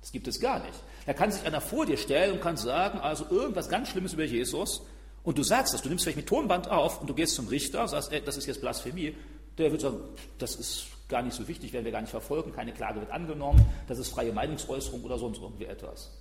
[0.00, 0.78] Das gibt es gar nicht.
[1.06, 4.24] Da kann sich einer vor dir stellen und kann sagen, also irgendwas ganz Schlimmes über
[4.24, 4.82] Jesus
[5.26, 7.86] und du sagst das, du nimmst vielleicht mit Tonband auf und du gehst zum Richter,
[7.88, 9.16] sagst, ey, das ist jetzt Blasphemie.
[9.58, 9.98] Der wird sagen,
[10.38, 13.60] das ist gar nicht so wichtig, werden wir gar nicht verfolgen, keine Klage wird angenommen,
[13.88, 16.12] das ist freie Meinungsäußerung oder sonst irgendwie etwas.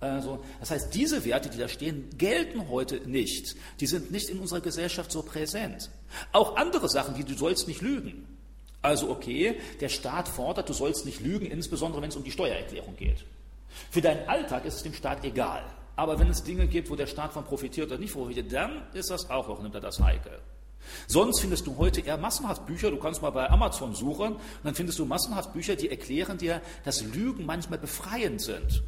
[0.00, 3.56] Also, das heißt, diese Werte, die da stehen, gelten heute nicht.
[3.80, 5.90] Die sind nicht in unserer Gesellschaft so präsent.
[6.32, 8.26] Auch andere Sachen, wie du sollst nicht lügen.
[8.80, 12.96] Also okay, der Staat fordert, du sollst nicht lügen, insbesondere wenn es um die Steuererklärung
[12.96, 13.24] geht.
[13.90, 15.62] Für deinen Alltag ist es dem Staat egal.
[15.96, 19.10] Aber wenn es Dinge gibt, wo der Staat von profitiert oder nicht profitiert, dann ist
[19.10, 20.38] das auch noch, nimmt er das heikel.
[21.08, 24.74] Sonst findest du heute eher massenhaft Bücher, du kannst mal bei Amazon suchen, und dann
[24.74, 28.82] findest du massenhaft Bücher, die erklären dir, dass Lügen manchmal befreiend sind.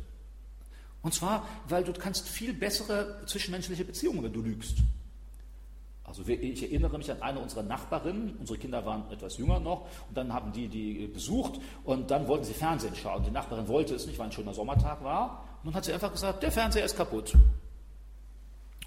[1.03, 4.79] Und zwar, weil du kannst viel bessere zwischenmenschliche Beziehungen, wenn du lügst.
[6.05, 10.17] Also ich erinnere mich an eine unserer Nachbarinnen, unsere Kinder waren etwas jünger noch, und
[10.17, 13.25] dann haben die die besucht und dann wollten sie Fernsehen schauen.
[13.25, 15.48] Die Nachbarin wollte es nicht, weil ein schöner Sommertag war.
[15.63, 17.35] Und dann hat sie einfach gesagt, der Fernseher ist kaputt.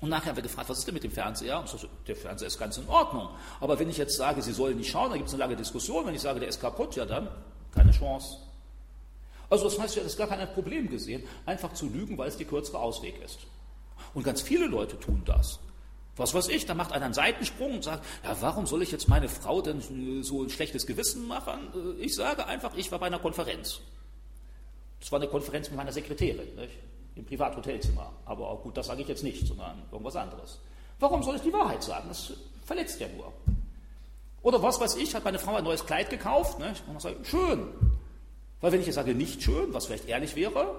[0.02, 1.60] Und nachher haben wir gefragt, was ist denn mit dem Fernseher?
[1.60, 3.30] Und so, der Fernseher ist ganz in Ordnung.
[3.60, 6.06] Aber wenn ich jetzt sage, Sie sollen nicht schauen, dann gibt es eine lange Diskussion.
[6.08, 7.30] Wenn ich sage, der ist kaputt, ja dann
[7.74, 8.38] keine Chance.
[9.50, 12.38] Also das heißt, ja, das ist gar kein Problem gesehen, einfach zu lügen, weil es
[12.38, 13.40] der kürzere Ausweg ist.
[14.14, 15.60] Und ganz viele Leute tun das.
[16.16, 19.08] Was weiß ich, da macht einer einen Seitensprung und sagt, ja, warum soll ich jetzt
[19.08, 19.82] meine Frau denn
[20.24, 21.70] so ein schlechtes Gewissen machen?
[21.76, 23.82] Äh, ich sage einfach, ich war bei einer Konferenz.
[25.02, 26.78] Das war eine Konferenz mit meiner Sekretärin, nicht?
[27.16, 28.14] im Privathotelzimmer.
[28.26, 30.60] Aber gut, das sage ich jetzt nicht, sondern irgendwas anderes.
[31.00, 32.08] Warum soll ich die Wahrheit sagen?
[32.08, 32.32] Das
[32.64, 33.34] verletzt ja nur.
[34.44, 36.84] Oder was weiß ich, hat meine Frau ein neues Kleid gekauft, nicht?
[36.88, 37.68] und sage ich, schön.
[38.62, 40.76] Weil wenn ich jetzt sage, nicht schön, was vielleicht ehrlich wäre,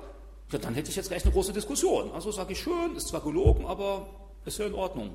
[0.50, 2.12] dann hätte ich jetzt gleich eine große Diskussion.
[2.12, 4.06] Also sage ich schön, ist zwar gelogen, aber
[4.44, 5.10] ist ja in Ordnung.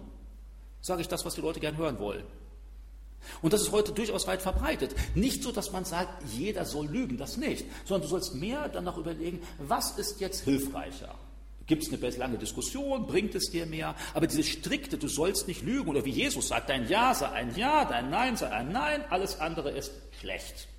[0.82, 2.24] Sage ich das, was die Leute gern hören wollen.
[3.41, 4.95] Und das ist heute durchaus weit verbreitet.
[5.15, 8.97] Nicht so, dass man sagt, jeder soll lügen, das nicht, sondern du sollst mehr danach
[8.97, 11.15] überlegen, was ist jetzt hilfreicher?
[11.67, 13.07] Gibt es eine lange Diskussion?
[13.07, 13.93] Bringt es dir mehr?
[14.13, 17.53] Aber diese strikte, du sollst nicht lügen, oder wie Jesus sagt, dein Ja sei ein
[17.55, 20.69] Ja, dein Nein sei ein Nein, alles andere ist schlecht.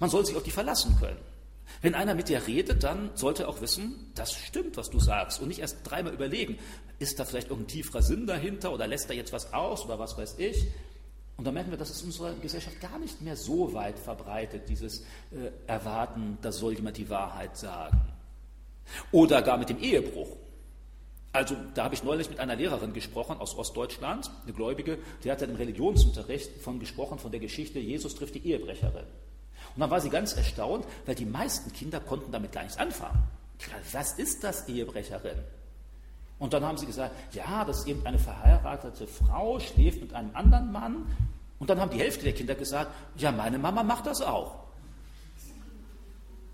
[0.00, 1.18] Man soll sich auf die verlassen können.
[1.82, 5.40] Wenn einer mit dir redet, dann sollte er auch wissen, das stimmt, was du sagst.
[5.40, 6.58] Und nicht erst dreimal überlegen,
[6.98, 10.16] ist da vielleicht irgendein tieferer Sinn dahinter oder lässt er jetzt was aus oder was
[10.16, 10.66] weiß ich.
[11.38, 14.68] Und da merken wir, dass es in unserer Gesellschaft gar nicht mehr so weit verbreitet,
[14.68, 18.00] dieses äh, Erwarten, da soll jemand die Wahrheit sagen.
[19.12, 20.36] Oder gar mit dem Ehebruch.
[21.30, 25.40] Also da habe ich neulich mit einer Lehrerin gesprochen aus Ostdeutschland, eine Gläubige, die hat
[25.42, 29.06] im Religionsunterricht von gesprochen von der Geschichte, Jesus trifft die Ehebrecherin.
[29.74, 33.22] Und dann war sie ganz erstaunt, weil die meisten Kinder konnten damit gar nichts anfangen.
[33.92, 35.38] Was ist das, Ehebrecherin?
[36.38, 40.30] Und dann haben sie gesagt, ja, das ist eben eine verheiratete Frau, schläft mit einem
[40.34, 41.06] anderen Mann.
[41.58, 44.54] Und dann haben die Hälfte der Kinder gesagt, ja, meine Mama macht das auch.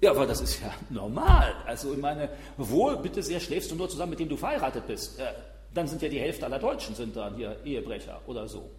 [0.00, 1.54] Ja, aber das ist ja normal.
[1.66, 5.18] Also ich meine, wo, bitte sehr, schläfst du nur zusammen, mit dem du verheiratet bist?
[5.18, 5.32] Äh,
[5.74, 8.70] dann sind ja die Hälfte aller Deutschen sind dann hier Ehebrecher oder so.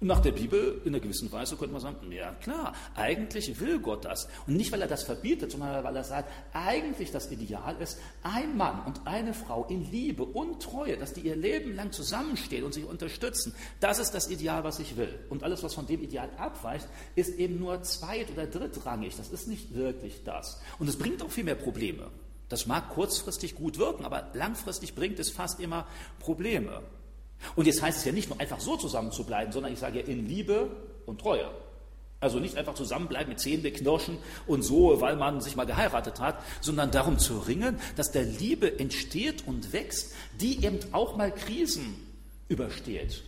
[0.00, 3.78] Und nach der Bibel, in einer gewissen Weise, könnte man sagen, ja klar, eigentlich will
[3.80, 4.28] Gott das.
[4.46, 8.56] Und nicht, weil er das verbietet, sondern weil er sagt, eigentlich das Ideal ist, ein
[8.56, 12.72] Mann und eine Frau in Liebe und Treue, dass die ihr Leben lang zusammenstehen und
[12.72, 13.54] sich unterstützen.
[13.78, 15.18] Das ist das Ideal, was ich will.
[15.28, 19.16] Und alles, was von dem Ideal abweicht, ist eben nur zweit- oder drittrangig.
[19.18, 20.62] Das ist nicht wirklich das.
[20.78, 22.10] Und es bringt auch viel mehr Probleme.
[22.48, 25.86] Das mag kurzfristig gut wirken, aber langfristig bringt es fast immer
[26.18, 26.80] Probleme.
[27.56, 30.00] Und jetzt heißt es ja nicht nur einfach so zusammen zu bleiben, sondern ich sage
[30.00, 30.70] ja in Liebe
[31.06, 31.50] und Treue.
[32.20, 36.38] Also nicht einfach zusammenbleiben mit Zähne knirschen und so, weil man sich mal geheiratet hat,
[36.60, 41.96] sondern darum zu ringen, dass der Liebe entsteht und wächst, die eben auch mal Krisen
[42.48, 43.24] übersteht,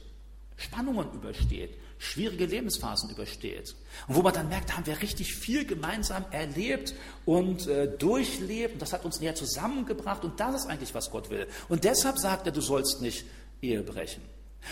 [0.57, 3.75] Spannungen übersteht, schwierige Lebensphasen übersteht.
[4.09, 6.95] Und wo man dann merkt, da haben wir richtig viel gemeinsam erlebt
[7.25, 8.75] und äh, durchlebt.
[8.75, 10.25] Und das hat uns näher zusammengebracht.
[10.25, 11.47] Und das ist eigentlich, was Gott will.
[11.69, 13.25] Und deshalb sagt er, du sollst nicht
[13.63, 14.23] Ehe brechen.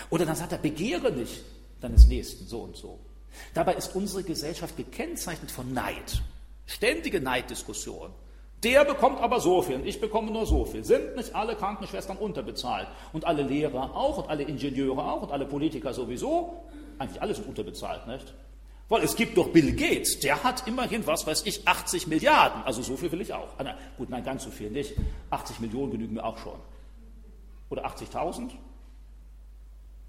[0.09, 1.41] Oder dann sagt er, begehre nicht
[1.79, 2.99] deines Nächsten so und so.
[3.53, 6.21] Dabei ist unsere Gesellschaft gekennzeichnet von Neid.
[6.65, 8.11] Ständige Neiddiskussion.
[8.63, 10.83] Der bekommt aber so viel und ich bekomme nur so viel.
[10.83, 12.87] Sind nicht alle Krankenschwestern unterbezahlt?
[13.11, 16.63] Und alle Lehrer auch und alle Ingenieure auch und alle Politiker sowieso?
[16.99, 18.33] Eigentlich alle sind unterbezahlt, nicht?
[18.87, 22.61] Weil es gibt doch Bill Gates, der hat immerhin, was weiß ich, 80 Milliarden.
[22.63, 23.47] Also so viel will ich auch.
[23.57, 24.93] Ah, gut, nein, ganz so viel nicht.
[25.29, 26.59] 80 Millionen genügen mir auch schon.
[27.69, 28.51] Oder 80.000?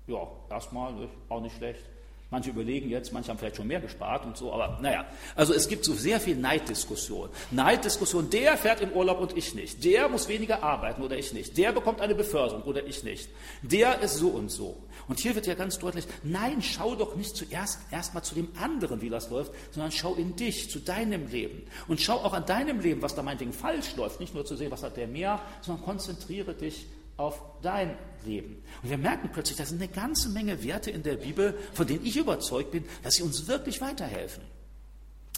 [0.07, 1.85] Ja, erstmal auch nicht schlecht.
[2.33, 5.05] Manche überlegen jetzt, manche haben vielleicht schon mehr gespart und so, aber naja.
[5.37, 7.29] Also es gibt so sehr viel Neiddiskussion.
[7.51, 9.85] Neiddiskussion, der fährt im Urlaub und ich nicht.
[9.85, 11.59] Der muss weniger arbeiten oder ich nicht.
[11.59, 13.29] Der bekommt eine Beförderung oder ich nicht.
[13.61, 14.83] Der ist so und so.
[15.09, 19.03] Und hier wird ja ganz deutlich, nein, schau doch nicht zuerst erstmal zu dem anderen,
[19.03, 21.67] wie das läuft, sondern schau in dich, zu deinem Leben.
[21.87, 24.21] Und schau auch an deinem Leben, was da meinetwegen falsch läuft.
[24.21, 28.63] Nicht nur zu sehen, was hat der mehr, sondern konzentriere dich auf dein Leben.
[28.83, 32.05] Und wir merken plötzlich, da sind eine ganze Menge Werte in der Bibel, von denen
[32.05, 34.43] ich überzeugt bin, dass sie uns wirklich weiterhelfen.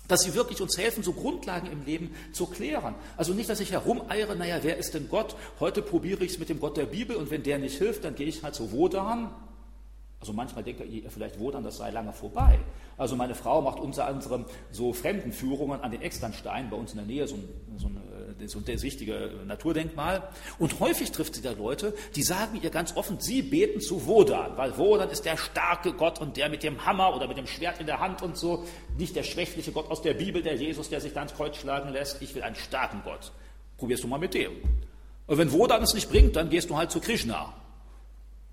[0.06, 2.94] Dass sie wirklich uns helfen, so Grundlagen im Leben zu klären.
[3.16, 5.34] Also nicht, dass ich herumeiere, naja, wer ist denn Gott?
[5.60, 8.14] Heute probiere ich es mit dem Gott der Bibel und wenn der nicht hilft, dann
[8.14, 9.30] gehe ich halt zu Wodan
[10.24, 12.58] also manchmal denkt ihr vielleicht wohl dann, das sei lange vorbei.
[12.96, 17.07] Also meine Frau macht unter anderem so Fremdenführungen an den Externstein bei uns in der
[17.07, 17.96] Nähe, so ein, so ein,
[18.40, 20.28] äh, so ein wichtige Naturdenkmal.
[20.59, 24.57] Und häufig trifft sie da Leute, die sagen ihr ganz offen, sie beten zu Wodan,
[24.57, 27.80] weil Wodan ist der starke Gott und der mit dem Hammer oder mit dem Schwert
[27.80, 28.64] in der Hand und so,
[28.96, 31.90] nicht der schwächliche Gott aus der Bibel, der Jesus, der sich da ins Kreuz schlagen
[31.90, 32.22] lässt.
[32.22, 33.33] Ich will einen starken Gott.
[33.76, 34.52] Probierst du mal mit dem.
[35.26, 37.52] Und wenn Wodan es nicht bringt, dann gehst du halt zu Krishna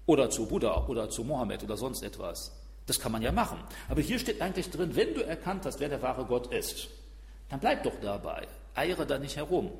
[0.06, 2.61] oder zu Buddha oder zu Mohammed oder sonst etwas.
[2.92, 3.58] Das kann man ja machen.
[3.88, 6.90] Aber hier steht eigentlich drin, wenn du erkannt hast, wer der wahre Gott ist,
[7.48, 8.46] dann bleib doch dabei.
[8.76, 9.72] Eiere da nicht herum.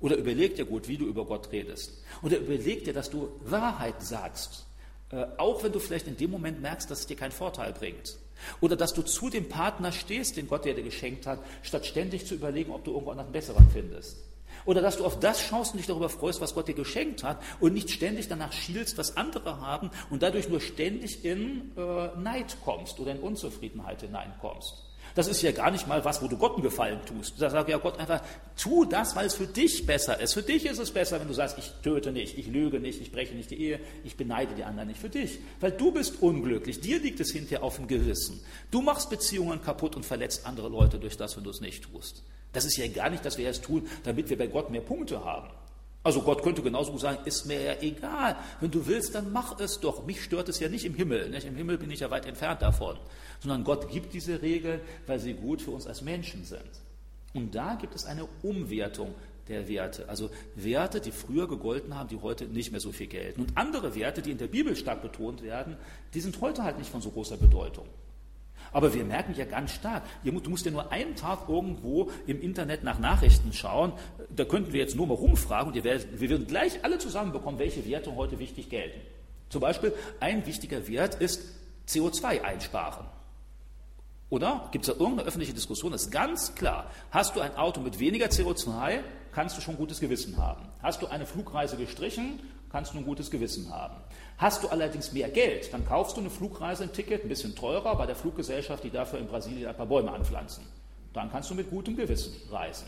[0.00, 2.04] Oder überleg dir gut, wie du über Gott redest.
[2.20, 4.66] Oder überleg dir, dass du Wahrheit sagst.
[5.10, 8.18] Äh, auch wenn du vielleicht in dem Moment merkst, dass es dir keinen Vorteil bringt.
[8.60, 12.34] Oder dass du zu dem Partner stehst, den Gott dir geschenkt hat, statt ständig zu
[12.34, 14.18] überlegen, ob du irgendwo einen besseren findest.
[14.64, 17.42] Oder dass du auf das schaust und dich darüber freust, was Gott dir geschenkt hat
[17.60, 22.56] und nicht ständig danach schielst, was andere haben und dadurch nur ständig in äh, Neid
[22.64, 24.84] kommst oder in Unzufriedenheit hineinkommst.
[25.14, 27.40] Das ist ja gar nicht mal was, wo du Gott einen Gefallen tust.
[27.40, 28.22] Da sagt ja Gott einfach,
[28.56, 30.32] tu das, weil es für dich besser ist.
[30.32, 33.12] Für dich ist es besser, wenn du sagst, ich töte nicht, ich lüge nicht, ich
[33.12, 35.38] breche nicht die Ehe, ich beneide die anderen nicht für dich.
[35.60, 38.40] Weil du bist unglücklich, dir liegt es hinterher auf dem Gewissen.
[38.70, 42.22] Du machst Beziehungen kaputt und verletzt andere Leute durch das, wenn du es nicht tust.
[42.52, 45.24] Das ist ja gar nicht, dass wir es tun, damit wir bei Gott mehr Punkte
[45.24, 45.48] haben.
[46.04, 48.36] Also Gott könnte genauso sagen, ist mir ja egal.
[48.60, 50.04] Wenn du willst, dann mach es doch.
[50.04, 51.30] Mich stört es ja nicht im Himmel.
[51.30, 51.46] Nicht?
[51.46, 52.96] Im Himmel bin ich ja weit entfernt davon.
[53.40, 56.60] Sondern Gott gibt diese Regeln, weil sie gut für uns als Menschen sind.
[57.34, 59.14] Und da gibt es eine Umwertung
[59.48, 60.08] der Werte.
[60.08, 63.40] Also Werte, die früher gegolten haben, die heute nicht mehr so viel gelten.
[63.42, 65.76] Und andere Werte, die in der Bibel stark betont werden,
[66.14, 67.86] die sind heute halt nicht von so großer Bedeutung.
[68.72, 72.84] Aber wir merken ja ganz stark, du musst ja nur einen Tag irgendwo im Internet
[72.84, 73.92] nach Nachrichten schauen.
[74.34, 78.16] Da könnten wir jetzt nur mal rumfragen und wir würden gleich alle zusammenbekommen, welche Werte
[78.16, 79.00] heute wichtig gelten.
[79.50, 81.42] Zum Beispiel ein wichtiger Wert ist
[81.86, 83.06] CO2 einsparen.
[84.30, 85.92] Oder gibt es da irgendeine öffentliche Diskussion?
[85.92, 86.90] Das ist ganz klar.
[87.10, 90.62] Hast du ein Auto mit weniger CO2, kannst du schon gutes Gewissen haben.
[90.82, 92.40] Hast du eine Flugreise gestrichen,
[92.72, 93.94] kannst du ein gutes Gewissen haben.
[94.38, 97.94] Hast du allerdings mehr Geld, dann kaufst du eine Flugreise, ein Ticket, ein bisschen teurer
[97.94, 100.64] bei der Fluggesellschaft, die dafür in Brasilien ein paar Bäume anpflanzen.
[101.12, 102.86] Dann kannst du mit gutem Gewissen reisen.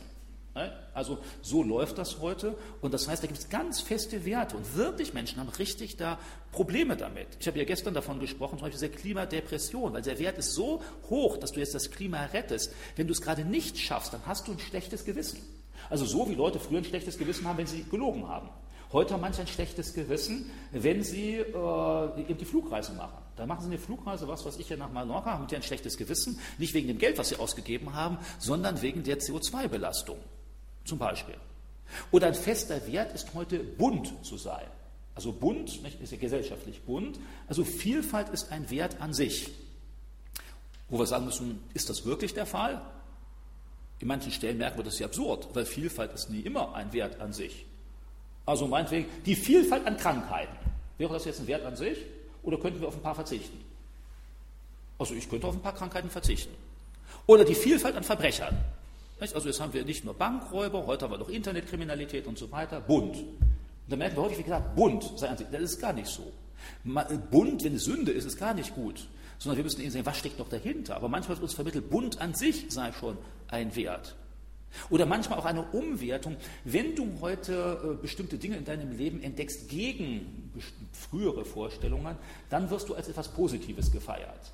[0.55, 0.73] Ne?
[0.95, 4.77] Also so läuft das heute und das heißt, da gibt es ganz feste Werte und
[4.77, 6.19] wirklich Menschen haben richtig da
[6.53, 7.27] Probleme damit.
[7.41, 10.81] Ich habe ja gestern davon gesprochen, zum Beispiel der Klimadepression, weil der Wert ist so
[11.11, 12.73] hoch, dass du jetzt das Klima rettest.
[12.95, 15.41] Wenn du es gerade nicht schaffst, dann hast du ein schlechtes Gewissen.
[15.91, 18.49] Also so wie Leute früher ein schlechtes Gewissen haben, wenn sie gelogen haben.
[18.95, 23.19] Heute haben manche ein schlechtes Gewissen, wenn sie äh, eben die Flugreise machen.
[23.35, 25.97] Da machen sie eine Flugreise, was weiß ich, ja nach Mallorca, haben die ein schlechtes
[25.97, 30.19] Gewissen, nicht wegen dem Geld, was sie ausgegeben haben, sondern wegen der CO2-Belastung.
[30.85, 31.35] Zum Beispiel.
[32.13, 34.65] Oder ein fester Wert ist heute bunt zu sein.
[35.17, 37.19] Also bunt nicht, ist ja gesellschaftlich bunt.
[37.49, 39.51] Also Vielfalt ist ein Wert an sich.
[40.89, 42.81] Wo wir sagen müssen, ist das wirklich der Fall?
[43.99, 47.21] In manchen Stellen merken wir das ja absurd, weil Vielfalt ist nie immer ein Wert
[47.21, 47.67] an sich.
[48.47, 50.57] Also meinetwegen die Vielfalt an Krankheiten.
[50.99, 51.99] Wäre das jetzt ein Wert an sich
[52.43, 53.65] oder könnten wir auf ein paar verzichten?
[54.99, 56.55] Also ich könnte auf ein paar Krankheiten verzichten.
[57.27, 58.57] Oder die Vielfalt an Verbrechern.
[59.21, 62.81] Also jetzt haben wir nicht nur Bankräuber, heute haben wir noch Internetkriminalität und so weiter.
[62.81, 63.17] Bunt.
[63.17, 63.37] Und
[63.89, 65.47] da merken wir häufig, wie gesagt, bunt sei an sich.
[65.51, 66.33] Das ist gar nicht so.
[67.31, 69.07] Bunt, wenn es Sünde ist, ist gar nicht gut.
[69.39, 70.97] Sondern wir müssen eben sehen, was steckt noch dahinter.
[70.97, 73.17] Aber manchmal wird uns vermittelt, bunt an sich sei schon
[73.49, 74.15] ein Wert.
[74.91, 76.37] Oder manchmal auch eine Umwertung.
[76.65, 80.53] Wenn du heute äh, bestimmte Dinge in deinem Leben entdeckst gegen
[80.93, 82.17] frühere Vorstellungen,
[82.51, 84.53] dann wirst du als etwas Positives gefeiert.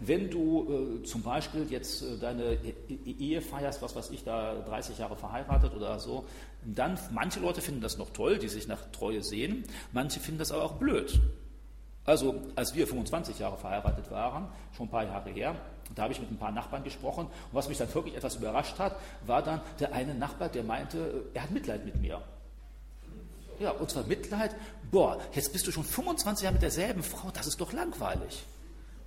[0.00, 4.22] Wenn du äh, zum Beispiel jetzt äh, deine e-, e-, Ehe feierst, was weiß ich,
[4.22, 6.24] da 30 Jahre verheiratet oder so,
[6.64, 10.52] dann, manche Leute finden das noch toll, die sich nach Treue sehen, manche finden das
[10.52, 11.20] aber auch blöd.
[12.04, 15.56] Also, als wir 25 Jahre verheiratet waren, schon ein paar Jahre her,
[15.94, 18.78] da habe ich mit ein paar Nachbarn gesprochen und was mich dann wirklich etwas überrascht
[18.78, 22.22] hat, war dann der eine Nachbar, der meinte, er hat Mitleid mit mir.
[23.58, 24.54] Ja, und zwar Mitleid,
[24.90, 28.44] boah, jetzt bist du schon 25 Jahre mit derselben Frau, das ist doch langweilig.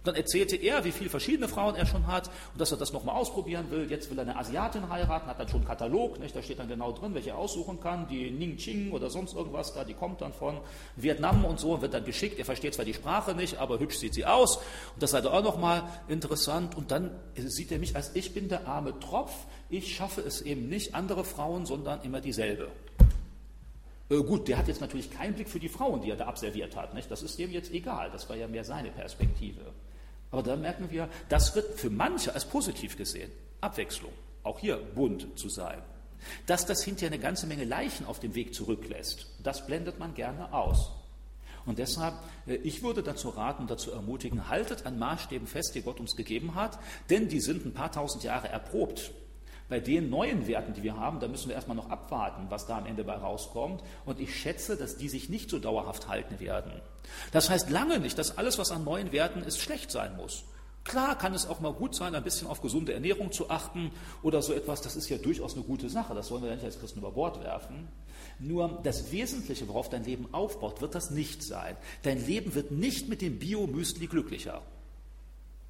[0.04, 3.16] Dann erzählte er, wie viele verschiedene Frauen er schon hat und dass er das nochmal
[3.16, 3.90] ausprobieren will.
[3.90, 6.36] Jetzt will er eine Asiatin heiraten, hat dann schon einen Katalog, nicht?
[6.36, 8.08] da steht dann genau drin, welche er aussuchen kann.
[8.08, 10.58] Die Ning Ching oder sonst irgendwas da, die kommt dann von
[10.96, 12.40] Vietnam und so, wird dann geschickt.
[12.40, 14.58] Er versteht zwar die Sprache nicht, aber hübsch sieht sie aus.
[14.58, 16.76] Und das sei auch nochmal interessant.
[16.76, 19.32] Und dann sieht er mich als ich bin der arme Tropf.
[19.70, 22.70] Ich schaffe es eben nicht, andere Frauen, sondern immer dieselbe.
[24.12, 26.76] Äh, gut, der hat jetzt natürlich keinen Blick für die Frauen, die er da absolviert
[26.76, 26.94] hat.
[26.94, 27.10] Nicht?
[27.10, 28.10] Das ist dem jetzt egal.
[28.12, 29.62] Das war ja mehr seine Perspektive.
[30.32, 33.32] Aber da merken wir, das wird für manche als positiv gesehen.
[33.60, 34.14] Abwechslung,
[34.44, 35.82] auch hier bunt zu sein.
[36.46, 40.54] Dass das hinterher eine ganze Menge Leichen auf dem Weg zurücklässt, das blendet man gerne
[40.54, 40.92] aus.
[41.66, 42.16] Und deshalb,
[42.48, 46.56] äh, ich würde dazu raten, dazu ermutigen, haltet an Maßstäben fest, die Gott uns gegeben
[46.56, 46.80] hat,
[47.10, 49.12] denn die sind ein paar tausend Jahre erprobt.
[49.72, 52.78] Bei den neuen Werten, die wir haben, da müssen wir erstmal noch abwarten, was da
[52.78, 53.82] am Ende bei rauskommt.
[54.06, 56.74] Und ich schätze, dass die sich nicht so dauerhaft halten werden.
[57.32, 60.44] Das heißt lange nicht, dass alles, was an neuen Werten ist, schlecht sein muss.
[60.84, 63.92] Klar kann es auch mal gut sein, ein bisschen auf gesunde Ernährung zu achten
[64.24, 64.82] oder so etwas.
[64.82, 66.14] Das ist ja durchaus eine gute Sache.
[66.16, 67.88] Das wollen wir ja nicht als Christen über Bord werfen.
[68.40, 71.78] Nur das Wesentliche, worauf dein Leben aufbaut, wird das nicht sein.
[72.04, 74.64] Dein Leben wird nicht mit dem Bio-Müsli glücklicher.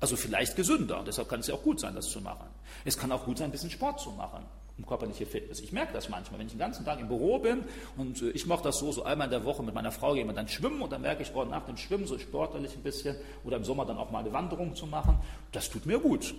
[0.01, 1.03] Also vielleicht gesünder.
[1.05, 2.47] Deshalb kann es ja auch gut sein, das zu machen.
[2.83, 4.45] Es kann auch gut sein, ein bisschen Sport zu machen
[4.77, 5.59] um körperliche Fitness.
[5.59, 7.63] Ich merke das manchmal, wenn ich den ganzen Tag im Büro bin
[7.97, 10.27] und äh, ich mache das so, so einmal in der Woche mit meiner Frau gehen
[10.27, 13.15] wir dann schwimmen und dann merke ich, oh, nach dem Schwimmen so sportlich ein bisschen
[13.43, 15.19] oder im Sommer dann auch mal eine Wanderung zu machen.
[15.51, 16.33] Das tut mir gut.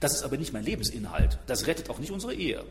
[0.00, 1.38] Das ist aber nicht mein Lebensinhalt.
[1.46, 2.64] Das rettet auch nicht unsere Ehe.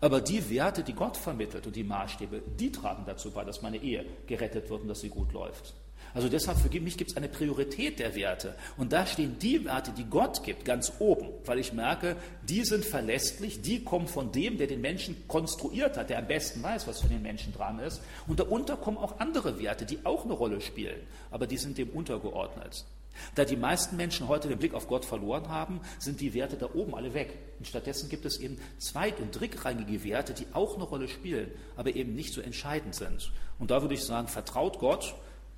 [0.00, 3.78] Aber die Werte, die Gott vermittelt und die Maßstäbe, die tragen dazu bei, dass meine
[3.78, 5.74] Ehe gerettet wird und dass sie gut läuft.
[6.16, 8.54] Also deshalb für mich gibt es eine Priorität der Werte.
[8.78, 12.16] Und da stehen die Werte, die Gott gibt, ganz oben, weil ich merke,
[12.48, 16.62] die sind verlässlich, die kommen von dem, der den Menschen konstruiert hat, der am besten
[16.62, 18.00] weiß, was für den Menschen dran ist.
[18.26, 20.98] Und darunter kommen auch andere Werte, die auch eine Rolle spielen,
[21.30, 22.86] aber die sind dem untergeordnet.
[23.34, 26.70] Da die meisten Menschen heute den Blick auf Gott verloren haben, sind die Werte da
[26.72, 27.36] oben alle weg.
[27.58, 31.94] Und stattdessen gibt es eben zweit- und drittrangige Werte, die auch eine Rolle spielen, aber
[31.94, 33.32] eben nicht so entscheidend sind.
[33.58, 35.14] Und da würde ich sagen, vertraut Gott,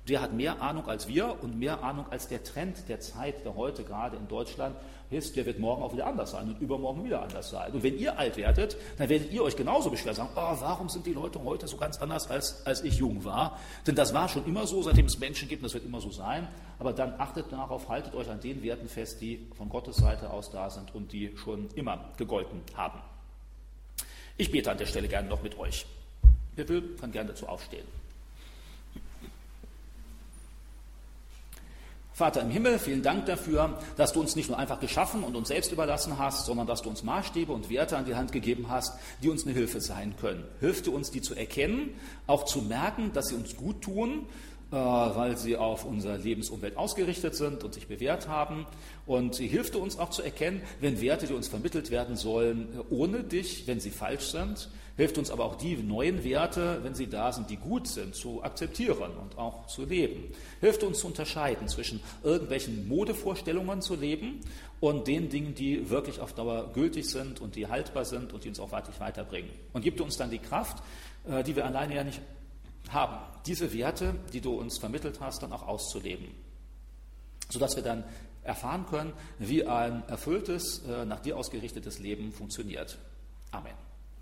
[0.09, 3.55] der hat mehr Ahnung als wir und mehr Ahnung als der Trend der Zeit, der
[3.55, 4.75] heute gerade in Deutschland
[5.11, 5.35] ist.
[5.35, 7.71] Der wird morgen auch wieder anders sein und übermorgen wieder anders sein.
[7.71, 11.05] Und wenn ihr alt werdet, dann werdet ihr euch genauso beschweren, sagen, oh, warum sind
[11.05, 13.59] die Leute heute so ganz anders, als, als ich jung war?
[13.85, 16.09] Denn das war schon immer so, seitdem es Menschen gibt, und das wird immer so
[16.09, 16.47] sein.
[16.79, 20.49] Aber dann achtet darauf, haltet euch an den Werten fest, die von Gottes Seite aus
[20.49, 22.99] da sind und die schon immer gegolten haben.
[24.37, 25.85] Ich bete an der Stelle gerne noch mit euch.
[26.55, 27.85] Wer will, kann gerne dazu aufstehen.
[32.19, 35.47] Vater im Himmel, vielen Dank dafür, dass du uns nicht nur einfach geschaffen und uns
[35.47, 38.99] selbst überlassen hast, sondern dass du uns Maßstäbe und Werte an die Hand gegeben hast,
[39.23, 40.43] die uns eine Hilfe sein können.
[40.59, 41.91] Hilf du uns, die zu erkennen,
[42.27, 44.25] auch zu merken, dass sie uns gut tun,
[44.71, 48.65] weil sie auf unsere Lebensumwelt ausgerichtet sind und sich bewährt haben.
[49.05, 53.23] Und hilf du uns auch zu erkennen, wenn Werte, die uns vermittelt werden sollen, ohne
[53.23, 57.31] dich, wenn sie falsch sind, hilft uns aber auch die neuen Werte, wenn sie da
[57.31, 60.25] sind, die gut sind, zu akzeptieren und auch zu leben.
[60.59, 64.41] Hilft uns zu unterscheiden zwischen irgendwelchen Modevorstellungen zu leben
[64.81, 68.49] und den Dingen, die wirklich auf Dauer gültig sind und die haltbar sind und die
[68.49, 69.49] uns auch wirklich weiterbringen.
[69.71, 70.83] Und gibt uns dann die Kraft,
[71.25, 72.19] äh, die wir alleine ja nicht
[72.89, 76.27] haben, diese Werte, die du uns vermittelt hast, dann auch auszuleben,
[77.49, 78.03] sodass wir dann
[78.43, 82.97] erfahren können, wie ein erfülltes, äh, nach dir ausgerichtetes Leben funktioniert.
[83.51, 83.88] Amen.